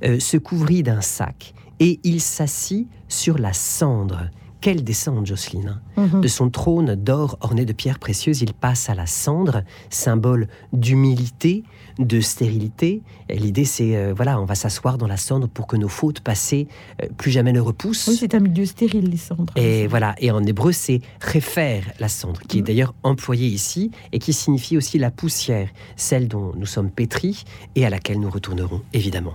euh, 0.05 0.21
se 0.21 0.37
couvrit 0.37 0.83
d'un 0.83 1.01
sac, 1.01 1.55
et 1.81 1.99
il 2.05 2.21
s'assit 2.21 2.89
sur 3.09 3.39
la 3.39 3.53
cendre. 3.53 4.29
Quelle 4.61 4.85
descente, 4.85 5.27
Jocelyne 5.27 5.81
hein 5.97 6.07
Mhm. 6.09 6.21
de 6.21 6.29
son 6.29 6.49
trône 6.49 6.95
d'or 6.95 7.37
orné 7.41 7.65
de 7.65 7.73
pierres 7.73 7.99
précieuses, 7.99 8.43
il 8.43 8.53
passe 8.55 8.89
à 8.89 8.95
la 8.95 9.07
cendre, 9.07 9.65
symbole 9.91 10.47
d'humilité, 10.73 11.65
de 11.99 12.21
stérilité. 12.21 13.03
L'idée, 13.29 13.65
c'est, 13.65 13.97
euh, 13.97 14.13
voilà, 14.15 14.41
on 14.41 14.45
va 14.45 14.55
s'asseoir 14.55 14.99
dans 14.99 15.07
la 15.07 15.17
cendre 15.17 15.49
pour 15.49 15.67
que 15.67 15.77
nos 15.77 15.89
fautes 15.89 16.21
passées 16.21 16.69
euh, 17.03 17.07
plus 17.17 17.31
jamais 17.31 17.53
ne 17.53 17.61
repoussent. 17.61 18.09
Oui, 18.09 18.17
c'est 18.19 18.35
un 18.35 18.41
milieu 18.41 18.67
stérile, 18.67 19.09
les 19.09 19.17
cendres. 19.17 19.53
Et 19.57 19.87
voilà, 19.87 20.15
et 20.19 20.31
en 20.31 20.43
hébreu, 20.45 20.73
c'est 20.73 21.01
réfère 21.21 21.85
la 21.99 22.09
cendre, 22.09 22.41
qui 22.49 22.59
est 22.59 22.61
Mm. 22.63 22.65
d'ailleurs 22.65 22.95
employée 23.03 23.49
ici 23.49 23.91
et 24.13 24.19
qui 24.19 24.33
signifie 24.33 24.77
aussi 24.77 24.99
la 24.99 25.11
poussière, 25.11 25.69
celle 25.97 26.29
dont 26.29 26.53
nous 26.57 26.67
sommes 26.67 26.91
pétris 26.91 27.45
et 27.75 27.85
à 27.87 27.91
laquelle 27.91 28.21
nous 28.21 28.31
retournerons, 28.31 28.83
évidemment. 28.93 29.35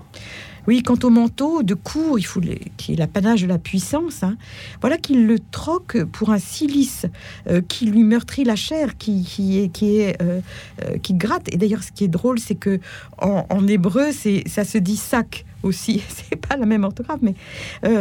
Oui, 0.68 0.84
quant 0.84 0.98
au 1.04 1.10
manteau 1.10 1.64
de 1.64 1.74
cour, 1.74 2.20
il 2.20 2.24
faut 2.26 2.42
les- 2.42 2.62
qui 2.76 2.94
est 2.94 2.96
l'apanage 2.98 3.42
de 3.44 3.48
la 3.48 3.58
puissance, 3.58 4.22
hein, 4.24 4.36
voilà 4.82 4.98
qu'il 4.98 5.26
le 5.26 5.40
troque 5.40 6.04
pour 6.04 6.30
un 6.32 6.40
silice 6.40 7.06
euh, 7.50 7.62
qui 7.66 7.86
lui 7.86 8.04
meurtrit 8.04 8.44
la 8.44 8.58
chair, 8.58 8.98
qui, 8.98 9.24
qui 9.24 9.60
est, 9.60 9.70
qui, 9.70 9.98
est, 9.98 10.22
euh, 10.22 10.42
euh, 10.84 10.98
qui 10.98 11.14
gratte. 11.14 11.54
Et 11.54 11.58
d'ailleurs, 11.58 11.84
ce 11.84 11.92
qui 11.94 12.04
est 12.04 12.10
drôle, 12.10 12.38
c'est 12.38 12.56
que 12.56 12.80
en, 13.18 13.66
hébreu, 13.68 14.12
c'est 14.12 14.44
ça 14.48 14.66
se 14.66 14.78
dit 14.78 14.98
sac 14.98 15.46
aussi. 15.64 16.02
C'est 16.10 16.36
pas 16.36 16.58
la 16.58 16.66
même 16.66 16.84
orthographe, 16.84 17.20
mais 17.22 17.34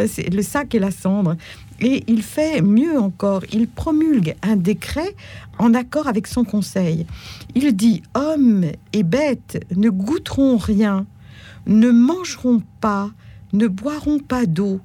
c'est 0.08 0.32
le 0.32 0.42
sac 0.42 0.74
et 0.74 0.78
la 0.78 0.90
cendre. 0.90 1.36
Et 1.80 2.04
il 2.06 2.22
fait 2.22 2.60
mieux 2.62 2.98
encore, 2.98 3.42
il 3.52 3.68
promulgue 3.68 4.34
un 4.42 4.56
décret 4.56 5.14
en 5.58 5.74
accord 5.74 6.06
avec 6.06 6.26
son 6.26 6.44
conseil. 6.44 7.06
Il 7.54 7.74
dit 7.76 8.02
hommes 8.14 8.64
et 8.92 9.02
bêtes 9.02 9.64
ne 9.74 9.90
goûteront 9.90 10.56
rien 10.56 11.06
ne 11.66 11.90
mangeront 11.90 12.62
pas, 12.80 13.10
ne 13.52 13.66
boiront 13.66 14.18
pas 14.18 14.46
d'eau. 14.46 14.80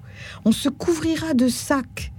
On 0.45 0.51
se 0.51 0.69
couvrira 0.69 1.33
de 1.33 1.47
sacs 1.47 2.11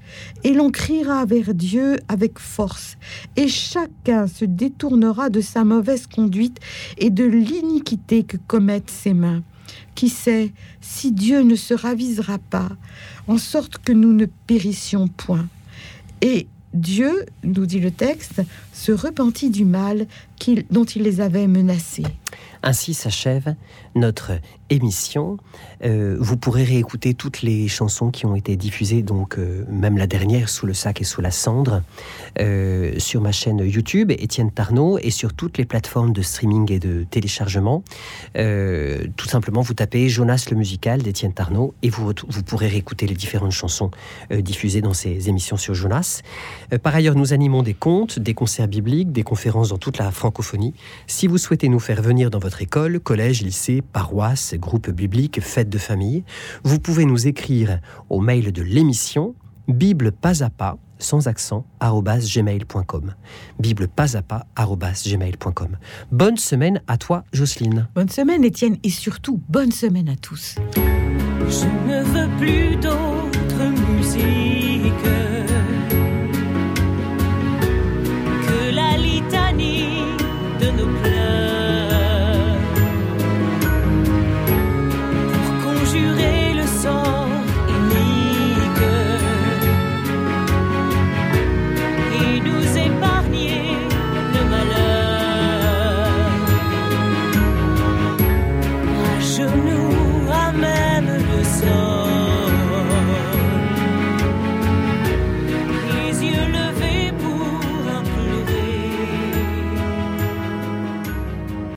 et 0.44 0.52
l'on 0.54 0.70
criera 0.70 1.24
vers 1.24 1.54
Dieu 1.54 1.98
avec 2.08 2.38
force. 2.38 2.96
Et 3.36 3.48
chacun 3.48 4.26
se 4.26 4.44
détournera 4.44 5.30
de 5.30 5.40
sa 5.40 5.64
mauvaise 5.64 6.06
conduite 6.06 6.58
et 6.98 7.10
de 7.10 7.24
l'iniquité 7.24 8.24
que 8.24 8.36
commettent 8.36 8.90
ses 8.90 9.14
mains. 9.14 9.42
Qui 9.94 10.08
sait 10.08 10.52
si 10.80 11.12
Dieu 11.12 11.42
ne 11.42 11.54
se 11.54 11.74
ravisera 11.74 12.38
pas, 12.38 12.70
en 13.26 13.38
sorte 13.38 13.78
que 13.78 13.92
nous 13.92 14.12
ne 14.12 14.26
périssions 14.26 15.08
point. 15.08 15.48
Et 16.20 16.46
Dieu, 16.74 17.26
nous 17.42 17.66
dit 17.66 17.80
le 17.80 17.90
texte, 17.90 18.42
se 18.72 18.92
repentit 18.92 19.50
du 19.50 19.64
mal 19.64 20.06
dont 20.70 20.84
il 20.84 21.02
les 21.02 21.20
avait 21.20 21.46
menacés. 21.46 22.04
Ainsi 22.62 22.94
s'achève 22.94 23.54
notre 23.94 24.32
émission. 24.70 25.36
Euh, 25.84 26.16
vous 26.18 26.36
pourrez 26.36 26.64
réécouter 26.64 27.14
toutes 27.14 27.42
les 27.42 27.68
chansons 27.68 28.10
qui 28.10 28.26
ont 28.26 28.34
été 28.34 28.56
diffusées, 28.56 29.02
donc 29.02 29.38
euh, 29.38 29.64
même 29.68 29.98
la 29.98 30.06
dernière, 30.06 30.48
Sous 30.48 30.66
le 30.66 30.74
sac 30.74 31.00
et 31.00 31.04
sous 31.04 31.20
la 31.20 31.30
cendre, 31.30 31.82
euh, 32.40 32.98
sur 32.98 33.20
ma 33.20 33.32
chaîne 33.32 33.58
YouTube, 33.58 34.10
Étienne 34.10 34.50
Tarnot, 34.50 34.98
et 34.98 35.10
sur 35.10 35.34
toutes 35.34 35.58
les 35.58 35.64
plateformes 35.64 36.12
de 36.12 36.22
streaming 36.22 36.70
et 36.72 36.78
de 36.78 37.04
téléchargement. 37.04 37.82
tout 38.34 39.28
simplement, 39.28 39.60
vous 39.60 39.74
tapez 39.74 40.08
Jonas 40.08 40.46
le 40.50 40.56
musical 40.56 41.02
d'Étienne 41.02 41.32
Tarnot 41.32 41.74
et 41.82 41.90
vous, 41.90 42.12
vous 42.28 42.42
pourrez 42.42 42.68
réécouter 42.68 43.06
les 43.06 43.14
différentes 43.14 43.52
chansons 43.52 43.90
diffusées 44.30 44.80
dans 44.80 44.94
ces 44.94 45.28
émissions 45.28 45.56
sur 45.56 45.74
Jonas. 45.74 46.22
par 46.82 46.94
ailleurs, 46.94 47.14
nous 47.14 47.32
animons 47.32 47.62
des 47.62 47.74
contes, 47.74 48.18
des 48.18 48.34
concerts 48.34 48.68
bibliques, 48.68 49.12
des 49.12 49.22
conférences 49.22 49.70
dans 49.70 49.78
toute 49.78 49.98
la 49.98 50.10
francophonie. 50.10 50.74
Si 51.06 51.26
vous 51.26 51.38
souhaitez 51.38 51.68
nous 51.68 51.80
faire 51.80 52.02
venir 52.02 52.21
dans 52.30 52.38
votre 52.38 52.62
école, 52.62 53.00
collège, 53.00 53.42
lycée, 53.42 53.82
paroisse, 53.82 54.54
groupe 54.54 54.90
biblique, 54.90 55.40
fête 55.40 55.68
de 55.68 55.78
famille, 55.78 56.24
vous 56.64 56.78
pouvez 56.78 57.04
nous 57.04 57.26
écrire 57.26 57.80
au 58.10 58.20
mail 58.20 58.52
de 58.52 58.62
l'émission 58.62 59.34
Bible 59.68 60.12
pas 60.12 60.42
à 60.42 60.50
pas 60.50 60.76
sans 60.98 61.26
accent 61.26 61.66
gmail.com. 61.80 63.14
Bible 63.58 63.88
pas 63.88 64.16
à 64.16 64.22
pas 64.22 64.46
gmail.com. 64.56 65.78
Bonne 66.10 66.36
semaine 66.36 66.80
à 66.86 66.96
toi 66.96 67.24
Jocelyne. 67.32 67.88
Bonne 67.94 68.08
semaine 68.08 68.44
Étienne 68.44 68.76
et 68.82 68.90
surtout 68.90 69.40
bonne 69.48 69.72
semaine 69.72 70.08
à 70.08 70.16
tous. 70.16 70.56
Je 70.74 71.66
ne 71.88 72.02
veux 72.02 72.36
plus 72.38 72.76
d'autre 72.76 73.90
musique 73.90 75.51